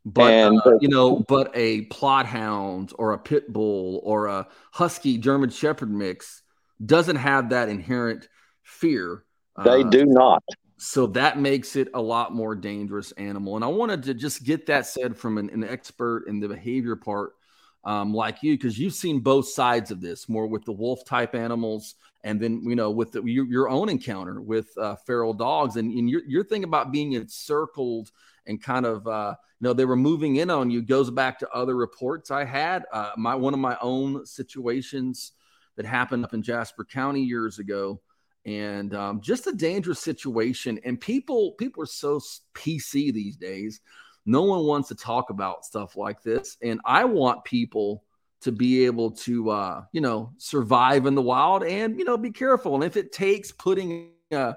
But 0.05 0.33
and, 0.33 0.61
uh, 0.65 0.77
you 0.81 0.87
know, 0.87 1.19
but 1.27 1.51
a 1.53 1.85
Plott 1.85 2.25
hound 2.25 2.93
or 2.97 3.13
a 3.13 3.17
pit 3.17 3.51
bull 3.51 4.01
or 4.03 4.27
a 4.27 4.47
husky 4.71 5.17
German 5.17 5.49
Shepherd 5.49 5.91
mix 5.91 6.43
doesn't 6.83 7.17
have 7.17 7.49
that 7.49 7.69
inherent 7.69 8.27
fear. 8.63 9.23
They 9.63 9.81
uh, 9.81 9.89
do 9.89 10.05
not. 10.05 10.43
So 10.77 11.07
that 11.07 11.37
makes 11.37 11.75
it 11.75 11.89
a 11.93 12.01
lot 12.01 12.33
more 12.33 12.55
dangerous 12.55 13.11
animal. 13.13 13.55
And 13.55 13.65
I 13.65 13.67
wanted 13.67 14.03
to 14.03 14.13
just 14.13 14.43
get 14.43 14.67
that 14.67 14.85
said 14.85 15.17
from 15.17 15.37
an, 15.37 15.49
an 15.49 15.63
expert 15.63 16.25
in 16.27 16.39
the 16.39 16.47
behavior 16.47 16.95
part, 16.95 17.33
um, 17.83 18.13
like 18.13 18.43
you, 18.43 18.55
because 18.55 18.77
you've 18.77 18.93
seen 18.93 19.19
both 19.19 19.47
sides 19.47 19.91
of 19.91 20.01
this, 20.01 20.27
more 20.27 20.47
with 20.47 20.65
the 20.65 20.71
wolf 20.71 21.05
type 21.05 21.33
animals, 21.33 21.95
and 22.23 22.39
then 22.39 22.61
you 22.63 22.75
know 22.75 22.91
with 22.91 23.13
the, 23.13 23.23
your, 23.23 23.45
your, 23.45 23.69
own 23.69 23.87
encounter 23.89 24.41
with 24.41 24.67
uh, 24.77 24.95
feral 24.95 25.33
dogs, 25.33 25.77
and, 25.77 25.91
and 25.91 26.09
your 26.09 26.21
your 26.27 26.43
thing 26.43 26.63
about 26.63 26.91
being 26.91 27.13
encircled 27.13 28.11
and 28.47 28.61
kind 28.61 28.85
of 28.85 29.07
uh, 29.07 29.35
you 29.59 29.65
know 29.65 29.73
they 29.73 29.85
were 29.85 29.95
moving 29.95 30.37
in 30.37 30.49
on 30.49 30.69
you 30.69 30.81
goes 30.81 31.09
back 31.09 31.39
to 31.39 31.49
other 31.51 31.75
reports 31.75 32.31
I 32.31 32.43
had. 32.43 32.85
Uh, 32.91 33.11
my 33.17 33.35
one 33.35 33.53
of 33.53 33.59
my 33.59 33.77
own 33.81 34.25
situations 34.25 35.31
that 35.77 35.85
happened 35.85 36.25
up 36.25 36.33
in 36.33 36.43
Jasper 36.43 36.83
County 36.83 37.21
years 37.21 37.59
ago, 37.59 38.01
and 38.45 38.93
um, 38.93 39.21
just 39.21 39.47
a 39.47 39.53
dangerous 39.53 39.99
situation. 39.99 40.79
And 40.83 40.99
people 40.99 41.53
people 41.53 41.81
are 41.83 41.87
so 41.87 42.19
PC 42.53 43.13
these 43.13 43.37
days. 43.37 43.79
No 44.25 44.43
one 44.43 44.65
wants 44.65 44.89
to 44.89 44.95
talk 44.95 45.29
about 45.29 45.65
stuff 45.65 45.95
like 45.95 46.21
this, 46.21 46.57
and 46.61 46.79
I 46.85 47.05
want 47.05 47.43
people 47.43 48.03
to 48.41 48.51
be 48.51 48.85
able 48.85 49.11
to 49.11 49.49
uh, 49.49 49.83
you 49.91 50.01
know 50.01 50.31
survive 50.37 51.05
in 51.05 51.15
the 51.15 51.21
wild 51.21 51.63
and 51.63 51.97
you 51.97 52.05
know 52.05 52.17
be 52.17 52.31
careful. 52.31 52.75
And 52.75 52.83
if 52.83 52.97
it 52.97 53.11
takes 53.11 53.51
putting 53.51 54.11
a 54.31 54.55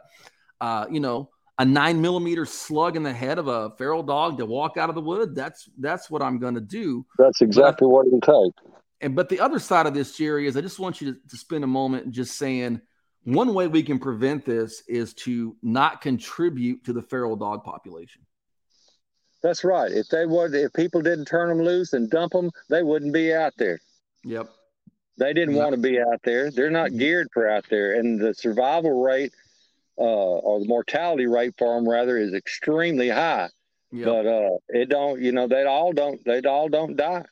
uh, 0.61 0.87
you 0.91 1.01
know 1.01 1.31
a 1.59 1.65
nine 1.65 2.01
millimeter 2.01 2.45
slug 2.47 2.97
in 2.97 3.03
the 3.03 3.13
head 3.13 3.39
of 3.39 3.49
a 3.49 3.71
feral 3.77 4.03
dog 4.03 4.39
to 4.39 4.47
walk 4.47 4.77
out 4.77 4.89
of 4.89 4.95
the 4.95 5.01
wood, 5.01 5.35
that's 5.35 5.69
that's 5.79 6.11
what 6.11 6.23
I'm 6.23 6.39
going 6.39 6.55
to 6.55 6.61
do. 6.61 7.07
That's 7.19 7.41
exactly 7.41 7.89
what 7.89 8.07
it 8.07 8.21
take. 8.23 8.73
And 9.01 9.17
but 9.17 9.29
the 9.29 9.41
other 9.41 9.59
side 9.59 9.87
of 9.87 9.95
this, 9.95 10.17
Jerry, 10.17 10.47
is 10.47 10.57
I 10.57 10.61
just 10.61 10.79
want 10.79 11.01
you 11.01 11.13
to, 11.13 11.19
to 11.29 11.37
spend 11.37 11.65
a 11.65 11.69
moment 11.69 12.11
just 12.11 12.39
saying 12.39 12.81
one 13.25 13.55
way 13.55 13.69
we 13.69 13.83
can 13.83 13.99
prevent 13.99 14.45
this 14.45 14.83
is 14.89 15.15
to 15.15 15.57
not 15.63 16.01
contribute 16.01 16.85
to 16.85 16.93
the 16.93 17.03
feral 17.03 17.37
dog 17.37 17.65
population. 17.65 18.23
That's 19.43 19.65
right. 19.65 19.91
If 19.91 20.09
they 20.09 20.25
would, 20.25 20.55
if 20.55 20.73
people 20.73 21.03
didn't 21.03 21.25
turn 21.25 21.49
them 21.49 21.65
loose 21.65 21.93
and 21.93 22.09
dump 22.09 22.33
them, 22.33 22.51
they 22.69 22.83
wouldn't 22.83 23.13
be 23.13 23.35
out 23.35 23.55
there. 23.59 23.81
Yep. 24.25 24.49
They 25.19 25.33
didn't 25.33 25.57
want 25.57 25.75
to 25.75 25.81
be 25.81 26.01
out 26.01 26.21
there. 26.25 26.51
They're 26.51 26.71
not 26.71 26.91
mm-hmm. 26.91 26.99
geared 26.99 27.29
for 27.35 27.49
out 27.49 27.65
there, 27.69 27.95
and 27.95 28.21
the 28.21 28.35
survival 28.35 29.03
rate, 29.03 29.33
uh, 29.99 30.03
or 30.03 30.61
the 30.61 30.67
mortality 30.67 31.27
rate 31.27 31.55
for 31.59 31.75
them 31.75 31.89
rather, 31.89 32.17
is 32.17 32.33
extremely 32.35 33.09
high. 33.09 33.49
Yep. 33.91 34.07
But 34.07 34.27
uh, 34.27 34.51
it 34.69 34.89
don't, 34.89 35.21
you 35.21 35.33
know, 35.33 35.49
they 35.49 35.65
all 35.65 35.93
don't, 35.93 36.25
they 36.25 36.41
all 36.41 36.69
don't 36.69 36.97
die. 36.97 37.25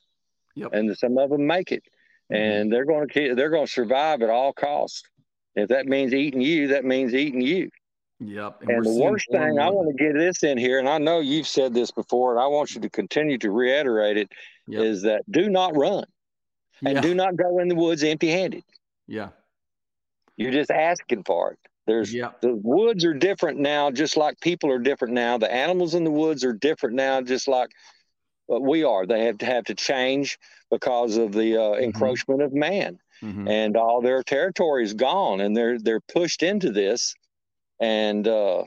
Yep. 0.56 0.74
And 0.74 0.98
some 0.98 1.16
of 1.16 1.30
them 1.30 1.46
make 1.46 1.72
it, 1.72 1.84
mm-hmm. 2.30 2.34
and 2.34 2.72
they're 2.72 2.84
going 2.84 3.08
to 3.08 3.34
they're 3.34 3.50
going 3.50 3.66
to 3.66 3.72
survive 3.72 4.20
at 4.22 4.30
all 4.30 4.52
costs. 4.52 5.04
If 5.54 5.68
that 5.68 5.86
means 5.86 6.12
eating 6.12 6.40
you, 6.40 6.68
that 6.68 6.84
means 6.84 7.14
eating 7.14 7.40
you. 7.40 7.70
Yep. 8.20 8.62
And, 8.62 8.70
and 8.70 8.84
the 8.84 9.02
worst 9.02 9.26
thing, 9.30 9.58
I 9.58 9.70
want 9.70 9.96
to 9.96 10.04
get 10.04 10.14
this 10.14 10.42
in 10.42 10.58
here, 10.58 10.78
and 10.78 10.88
I 10.88 10.98
know 10.98 11.20
you've 11.20 11.48
said 11.48 11.72
this 11.72 11.90
before, 11.90 12.32
and 12.32 12.40
I 12.40 12.46
want 12.46 12.74
you 12.74 12.80
to 12.82 12.90
continue 12.90 13.38
to 13.38 13.50
reiterate 13.50 14.18
it: 14.18 14.30
yep. 14.66 14.82
is 14.82 15.02
that 15.02 15.22
do 15.30 15.48
not 15.48 15.76
run 15.76 16.04
and 16.84 16.96
yeah. 16.96 17.00
do 17.00 17.14
not 17.14 17.36
go 17.36 17.58
in 17.58 17.68
the 17.68 17.74
woods 17.74 18.02
empty 18.02 18.30
handed. 18.30 18.64
Yeah. 19.06 19.28
You're 20.36 20.52
just 20.52 20.70
asking 20.70 21.24
for 21.24 21.52
it. 21.52 21.58
There's 21.86 22.12
yeah. 22.14 22.30
the 22.40 22.54
woods 22.54 23.04
are 23.04 23.14
different 23.14 23.58
now, 23.58 23.90
just 23.90 24.16
like 24.16 24.40
people 24.40 24.70
are 24.70 24.78
different 24.78 25.14
now. 25.14 25.38
The 25.38 25.52
animals 25.52 25.94
in 25.94 26.04
the 26.04 26.10
woods 26.10 26.44
are 26.44 26.52
different 26.52 26.94
now, 26.94 27.20
just 27.20 27.48
like 27.48 27.70
we 28.48 28.84
are. 28.84 29.06
They 29.06 29.24
have 29.24 29.38
to 29.38 29.46
have 29.46 29.64
to 29.64 29.74
change 29.74 30.38
because 30.70 31.16
of 31.16 31.32
the 31.32 31.56
uh, 31.56 31.60
mm-hmm. 31.60 31.84
encroachment 31.84 32.42
of 32.42 32.52
man, 32.52 32.98
mm-hmm. 33.22 33.48
and 33.48 33.76
all 33.76 34.00
their 34.00 34.22
territory 34.22 34.84
is 34.84 34.94
gone, 34.94 35.40
and 35.40 35.56
they're 35.56 35.78
they're 35.78 36.00
pushed 36.00 36.42
into 36.42 36.70
this, 36.70 37.14
and 37.80 38.28
uh, 38.28 38.62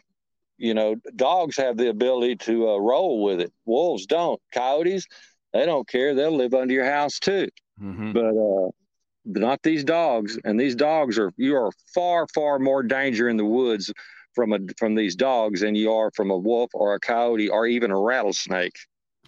you 0.57 0.73
know, 0.73 0.95
dogs 1.15 1.57
have 1.57 1.77
the 1.77 1.89
ability 1.89 2.35
to 2.37 2.69
uh, 2.69 2.77
roll 2.77 3.23
with 3.23 3.41
it. 3.41 3.51
Wolves 3.65 4.05
don't. 4.05 4.41
Coyotes, 4.53 5.05
they 5.53 5.65
don't 5.65 5.87
care. 5.87 6.15
They'll 6.15 6.35
live 6.35 6.53
under 6.53 6.73
your 6.73 6.85
house 6.85 7.19
too. 7.19 7.49
Mm-hmm. 7.81 8.11
But 8.13 8.35
uh, 8.35 8.71
not 9.25 9.61
these 9.63 9.83
dogs. 9.83 10.37
And 10.43 10.59
these 10.59 10.75
dogs 10.75 11.17
are 11.17 11.31
you 11.37 11.55
are 11.55 11.71
far 11.93 12.27
far 12.33 12.59
more 12.59 12.83
danger 12.83 13.29
in 13.29 13.37
the 13.37 13.45
woods 13.45 13.91
from 14.33 14.53
a 14.53 14.59
from 14.77 14.95
these 14.95 15.15
dogs 15.15 15.61
than 15.61 15.75
you 15.75 15.91
are 15.91 16.11
from 16.15 16.31
a 16.31 16.37
wolf 16.37 16.71
or 16.73 16.95
a 16.95 16.99
coyote 16.99 17.49
or 17.49 17.67
even 17.67 17.91
a 17.91 17.99
rattlesnake. 17.99 18.77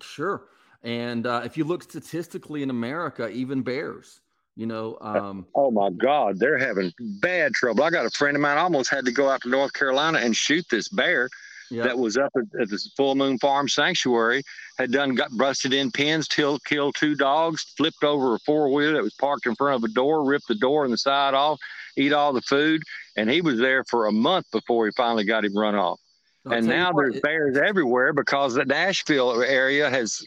Sure. 0.02 0.43
And 0.84 1.26
uh, 1.26 1.41
if 1.43 1.58
you 1.58 1.63
look 1.63 1.84
statistically 1.84 2.62
in 2.62 2.69
America, 2.69 3.28
even 3.30 3.63
bears, 3.63 4.21
you 4.56 4.65
know. 4.65 4.98
Um, 5.02 5.46
oh 5.56 5.72
my 5.72 5.89
God, 5.89 6.39
they're 6.39 6.58
having 6.58 6.91
bad 7.22 7.54
trouble. 7.54 7.84
I 7.84 7.89
got 7.89 8.06
a 8.06 8.12
friend 8.12 8.36
of 8.36 8.41
mine 8.41 8.58
almost 8.58 8.89
had 8.89 9.06
to 9.06 9.12
go 9.12 9.30
out 9.30 9.41
to 9.41 9.50
North 9.50 9.74
Carolina 9.74 10.20
and 10.20 10.36
shoot 10.36 10.65
this 10.70 10.89
bear 10.89 11.30
yep. 11.70 11.86
that 11.86 11.98
was 11.98 12.18
up 12.18 12.32
at, 12.36 12.62
at 12.62 12.70
the 12.70 12.80
Full 12.96 13.15
Moon 13.15 13.38
Farm 13.39 13.68
Sanctuary. 13.68 14.44
Had 14.78 14.91
done 14.91 15.15
got 15.15 15.36
busted 15.38 15.74
in 15.74 15.91
pins, 15.91 16.28
till 16.28 16.60
killed 16.60 16.96
two 16.98 17.15
dogs, 17.15 17.74
flipped 17.78 18.04
over 18.04 18.36
a 18.36 18.39
four 18.39 18.72
wheeler 18.72 18.94
that 18.94 19.04
was 19.04 19.13
parked 19.13 19.46
in 19.46 19.56
front 19.56 19.84
of 19.84 19.89
a 19.89 19.94
door, 19.94 20.26
ripped 20.26 20.48
the 20.48 20.56
door 20.56 20.84
and 20.84 20.94
the 20.94 20.98
side 20.98 21.34
off, 21.34 21.60
eat 21.98 22.13
all 22.13 22.34
the 22.34 22.41
food, 22.41 22.82
and 23.15 23.30
he 23.30 23.41
was 23.41 23.58
there 23.58 23.84
for 23.86 24.08
a 24.08 24.12
month 24.12 24.46
before 24.52 24.86
he 24.86 24.91
finally 24.98 25.24
got 25.24 25.46
him 25.46 25.58
run 25.58 25.76
off. 25.76 26.00
I'll 26.46 26.54
and 26.54 26.68
now 26.68 26.91
what, 26.91 27.04
there's 27.04 27.22
bears 27.22 27.58
everywhere 27.58 28.13
because 28.13 28.54
the 28.54 28.65
Nashville 28.65 29.41
area 29.41 29.89
has 29.89 30.26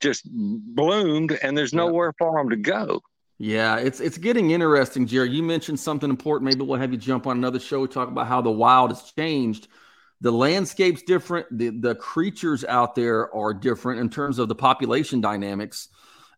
just 0.00 0.26
bloomed 0.30 1.38
and 1.42 1.56
there's 1.56 1.74
nowhere 1.74 2.14
for 2.18 2.38
them 2.38 2.48
to 2.48 2.56
go. 2.56 3.02
Yeah, 3.42 3.76
it's 3.76 4.00
it's 4.00 4.18
getting 4.18 4.50
interesting, 4.50 5.06
Jerry. 5.06 5.30
You 5.30 5.42
mentioned 5.42 5.80
something 5.80 6.10
important. 6.10 6.50
Maybe 6.50 6.62
we'll 6.62 6.78
have 6.78 6.92
you 6.92 6.98
jump 6.98 7.26
on 7.26 7.38
another 7.38 7.58
show. 7.58 7.86
Talk 7.86 8.08
about 8.08 8.26
how 8.26 8.42
the 8.42 8.50
wild 8.50 8.90
has 8.90 9.00
changed. 9.12 9.68
The 10.20 10.30
landscape's 10.30 11.00
different. 11.00 11.46
The 11.50 11.70
the 11.70 11.94
creatures 11.94 12.66
out 12.66 12.94
there 12.94 13.34
are 13.34 13.54
different 13.54 14.00
in 14.00 14.10
terms 14.10 14.38
of 14.38 14.48
the 14.48 14.54
population 14.54 15.22
dynamics. 15.22 15.88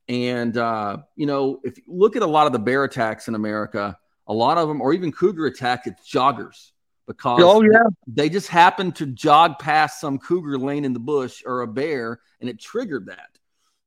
And 0.08 0.56
uh, 0.56 0.98
you 1.16 1.26
know, 1.26 1.60
if 1.64 1.76
you 1.76 1.82
look 1.88 2.14
at 2.14 2.22
a 2.22 2.26
lot 2.26 2.46
of 2.46 2.52
the 2.52 2.60
bear 2.60 2.84
attacks 2.84 3.26
in 3.26 3.34
America, 3.34 3.98
a 4.28 4.32
lot 4.32 4.56
of 4.56 4.68
them, 4.68 4.80
or 4.80 4.92
even 4.92 5.10
cougar 5.10 5.46
attacks, 5.46 5.88
it's 5.88 6.08
joggers 6.08 6.70
because 7.08 7.42
oh, 7.42 7.62
yeah. 7.62 7.82
they 8.06 8.28
just 8.28 8.46
happen 8.46 8.92
to 8.92 9.06
jog 9.06 9.58
past 9.58 10.00
some 10.00 10.20
cougar 10.20 10.56
laying 10.56 10.84
in 10.84 10.92
the 10.92 11.00
bush 11.00 11.42
or 11.44 11.62
a 11.62 11.66
bear, 11.66 12.20
and 12.40 12.48
it 12.48 12.60
triggered 12.60 13.06
that. 13.06 13.40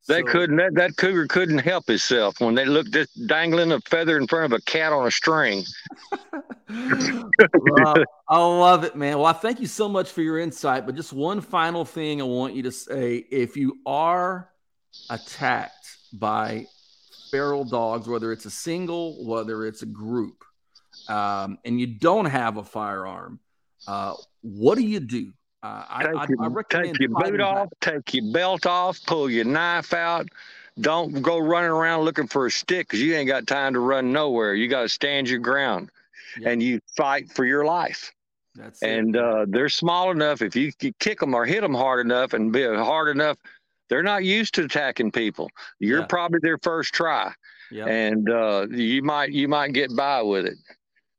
They 0.08 0.22
so, 0.22 0.28
couldn't. 0.28 0.58
That, 0.58 0.76
that 0.76 0.98
cougar 0.98 1.26
couldn't 1.28 1.60
help 1.60 1.90
itself 1.90 2.40
when 2.40 2.54
they 2.54 2.66
looked 2.66 2.92
just 2.92 3.28
dangling 3.28 3.72
a 3.72 3.80
feather 3.82 4.18
in 4.18 4.28
front 4.28 4.54
of 4.54 4.60
a 4.60 4.62
cat 4.62 4.94
on 4.94 5.08
a 5.08 5.12
string. 5.12 5.64
well, 6.70 7.96
I 8.30 8.38
love 8.38 8.84
it, 8.84 8.96
man. 8.96 9.18
Well, 9.18 9.26
I 9.26 9.34
thank 9.34 9.60
you 9.60 9.68
so 9.68 9.90
much 9.90 10.12
for 10.12 10.22
your 10.22 10.38
insight. 10.38 10.86
But 10.86 10.96
just 10.96 11.12
one 11.12 11.42
final 11.42 11.86
thing 11.86 12.22
I 12.22 12.26
want 12.26 12.54
you 12.54 12.64
to 12.64 12.72
say: 12.72 13.26
if 13.32 13.58
you 13.58 13.80
are 13.86 14.50
attacked 15.10 15.98
by 16.14 16.68
feral 17.32 17.66
dogs, 17.66 18.08
whether 18.08 18.32
it's 18.32 18.46
a 18.46 18.52
single, 18.52 19.26
whether 19.26 19.66
it's 19.66 19.82
a 19.82 19.88
group, 19.88 20.44
um, 21.10 21.58
and 21.66 21.80
you 21.80 21.88
don't 21.88 22.26
have 22.26 22.58
a 22.58 22.64
firearm, 22.64 23.40
uh, 23.88 24.14
what 24.42 24.78
do 24.78 24.84
you 24.84 25.00
do? 25.00 25.34
Uh, 25.66 26.00
take, 26.00 26.16
I, 26.16 26.26
your, 26.30 26.60
I 26.60 26.64
take 26.70 27.00
your 27.00 27.10
boot 27.10 27.42
off, 27.42 27.70
take 27.82 28.14
your 28.14 28.32
belt 28.32 28.66
off, 28.66 29.04
pull 29.06 29.30
your 29.30 29.46
knife 29.46 29.94
out. 29.94 30.28
Don't 30.80 31.22
go 31.22 31.40
running 31.40 31.72
around 31.72 32.04
looking 32.04 32.28
for 32.28 32.46
a 32.46 32.52
stick 32.52 32.88
because 32.88 33.02
you 33.02 33.16
ain't 33.16 33.28
got 33.28 33.48
time 33.48 33.74
to 33.74 33.80
run 33.80 34.14
nowhere. 34.14 34.54
You 34.54 34.68
got 34.68 34.82
to 34.82 34.90
stand 34.90 35.28
your 35.30 35.40
ground 35.40 35.90
yep. 36.38 36.52
and 36.52 36.62
you 36.62 36.82
fight 36.96 37.32
for 37.32 37.46
your 37.46 37.66
life. 37.66 38.12
That's 38.54 38.82
and 38.84 39.18
uh, 39.18 39.46
they're 39.48 39.70
small 39.70 40.12
enough. 40.12 40.42
If 40.42 40.56
you, 40.56 40.72
you 40.82 40.94
kick 41.00 41.20
them 41.20 41.34
or 41.34 41.46
hit 41.46 41.62
them 41.62 41.74
hard 41.74 42.06
enough 42.06 42.34
and 42.34 42.52
be 42.52 42.64
hard 42.64 43.10
enough, 43.10 43.38
they're 43.90 44.04
not 44.04 44.24
used 44.24 44.54
to 44.56 44.66
attacking 44.66 45.12
people. 45.12 45.50
You're 45.80 46.02
yeah. 46.02 46.08
probably 46.08 46.40
their 46.42 46.58
first 46.60 46.94
try, 46.94 47.34
yep. 47.72 47.88
and 47.88 48.30
uh, 48.30 48.68
you 48.70 49.02
might 49.02 49.32
you 49.32 49.48
might 49.48 49.74
get 49.74 49.96
by 49.96 50.22
with 50.22 50.46
it. 50.46 50.58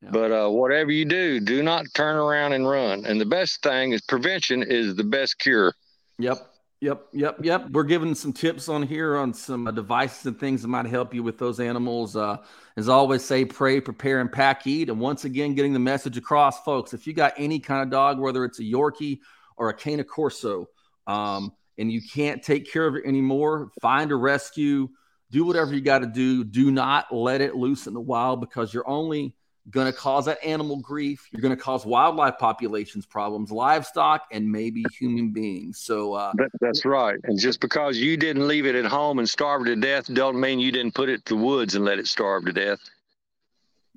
But 0.02 0.30
uh, 0.30 0.48
whatever 0.48 0.90
you 0.90 1.04
do, 1.04 1.40
do 1.40 1.62
not 1.62 1.86
turn 1.94 2.16
around 2.16 2.52
and 2.52 2.68
run. 2.68 3.04
And 3.06 3.20
the 3.20 3.26
best 3.26 3.62
thing 3.62 3.92
is 3.92 4.02
prevention 4.02 4.62
is 4.62 4.94
the 4.94 5.04
best 5.04 5.38
cure. 5.38 5.74
Yep. 6.18 6.38
Yep, 6.82 7.06
yep, 7.14 7.38
yep. 7.42 7.70
We're 7.70 7.84
giving 7.84 8.14
some 8.14 8.34
tips 8.34 8.68
on 8.68 8.82
here 8.82 9.16
on 9.16 9.32
some 9.32 9.66
uh, 9.66 9.70
devices 9.70 10.26
and 10.26 10.38
things 10.38 10.60
that 10.60 10.68
might 10.68 10.84
help 10.84 11.14
you 11.14 11.22
with 11.22 11.38
those 11.38 11.58
animals. 11.58 12.16
Uh, 12.16 12.36
as 12.76 12.90
always, 12.90 13.24
say 13.24 13.46
pray, 13.46 13.80
prepare, 13.80 14.20
and 14.20 14.30
pack 14.30 14.66
eat. 14.66 14.90
And 14.90 15.00
once 15.00 15.24
again, 15.24 15.54
getting 15.54 15.72
the 15.72 15.78
message 15.78 16.18
across, 16.18 16.62
folks. 16.64 16.92
If 16.92 17.06
you 17.06 17.14
got 17.14 17.32
any 17.38 17.60
kind 17.60 17.82
of 17.82 17.90
dog, 17.90 18.18
whether 18.18 18.44
it's 18.44 18.58
a 18.58 18.62
Yorkie 18.62 19.20
or 19.56 19.70
a 19.70 19.74
Cane 19.74 20.04
Corso, 20.04 20.68
um, 21.06 21.52
and 21.78 21.90
you 21.90 22.02
can't 22.02 22.42
take 22.42 22.70
care 22.70 22.86
of 22.86 22.94
it 22.94 23.04
anymore, 23.06 23.70
find 23.80 24.12
a 24.12 24.16
rescue. 24.16 24.88
Do 25.30 25.46
whatever 25.46 25.74
you 25.74 25.80
got 25.80 26.00
to 26.00 26.06
do. 26.06 26.44
Do 26.44 26.70
not 26.70 27.06
let 27.10 27.40
it 27.40 27.56
loose 27.56 27.86
in 27.86 27.94
the 27.94 28.00
wild 28.00 28.42
because 28.42 28.74
you're 28.74 28.88
only 28.88 29.34
going 29.70 29.86
to 29.86 29.92
cause 29.92 30.26
that 30.26 30.42
animal 30.44 30.76
grief. 30.76 31.26
You're 31.32 31.42
going 31.42 31.56
to 31.56 31.62
cause 31.62 31.84
wildlife 31.84 32.38
populations 32.38 33.06
problems, 33.06 33.50
livestock, 33.50 34.22
and 34.30 34.50
maybe 34.50 34.84
human 34.98 35.32
beings. 35.32 35.78
So 35.78 36.14
uh, 36.14 36.32
that, 36.36 36.50
that's 36.60 36.84
right. 36.84 37.18
And 37.24 37.38
just 37.38 37.60
because 37.60 37.96
you 37.96 38.16
didn't 38.16 38.46
leave 38.46 38.66
it 38.66 38.74
at 38.74 38.84
home 38.84 39.18
and 39.18 39.28
starve 39.28 39.64
to 39.66 39.76
death, 39.76 40.12
don't 40.12 40.38
mean 40.40 40.60
you 40.60 40.70
didn't 40.70 40.94
put 40.94 41.08
it 41.08 41.24
to 41.26 41.34
the 41.34 41.40
woods 41.40 41.74
and 41.74 41.84
let 41.84 41.98
it 41.98 42.06
starve 42.06 42.44
to 42.46 42.52
death. 42.52 42.78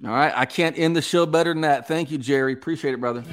All 0.03 0.11
right. 0.11 0.33
I 0.35 0.45
can't 0.45 0.77
end 0.77 0.95
the 0.95 1.01
show 1.01 1.25
better 1.25 1.53
than 1.53 1.61
that. 1.61 1.87
Thank 1.87 2.09
you, 2.09 2.17
Jerry. 2.17 2.53
Appreciate 2.53 2.93
it, 2.93 2.99
brother. 2.99 3.23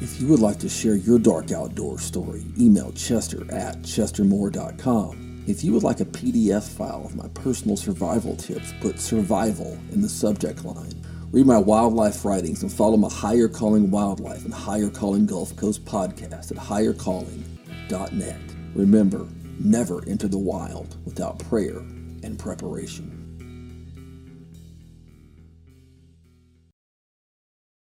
If 0.00 0.20
you 0.20 0.26
would 0.28 0.40
like 0.40 0.58
to 0.58 0.68
share 0.68 0.96
your 0.96 1.18
dark 1.18 1.52
outdoor 1.52 1.98
story, 1.98 2.44
email 2.58 2.92
chester 2.92 3.42
at 3.52 3.82
chestermoore.com. 3.82 5.44
If 5.46 5.64
you 5.64 5.72
would 5.72 5.82
like 5.82 6.00
a 6.00 6.04
PDF 6.04 6.68
file 6.68 7.04
of 7.04 7.16
my 7.16 7.28
personal 7.28 7.76
survival 7.76 8.36
tips, 8.36 8.74
put 8.80 9.00
survival 9.00 9.78
in 9.90 10.00
the 10.00 10.08
subject 10.08 10.64
line. 10.64 10.94
Read 11.32 11.46
my 11.46 11.56
wildlife 11.56 12.26
writings 12.26 12.62
and 12.62 12.70
follow 12.70 12.98
my 12.98 13.08
Higher 13.08 13.48
Calling 13.48 13.90
Wildlife 13.90 14.44
and 14.44 14.52
Higher 14.52 14.90
Calling 14.90 15.24
Gulf 15.24 15.56
Coast 15.56 15.82
podcast 15.86 16.50
at 16.50 16.58
highercalling.net. 16.58 18.40
Remember, 18.74 19.26
never 19.58 20.06
enter 20.06 20.28
the 20.28 20.36
wild 20.36 21.02
without 21.06 21.38
prayer 21.38 21.78
and 21.78 22.38
preparation. 22.38 23.11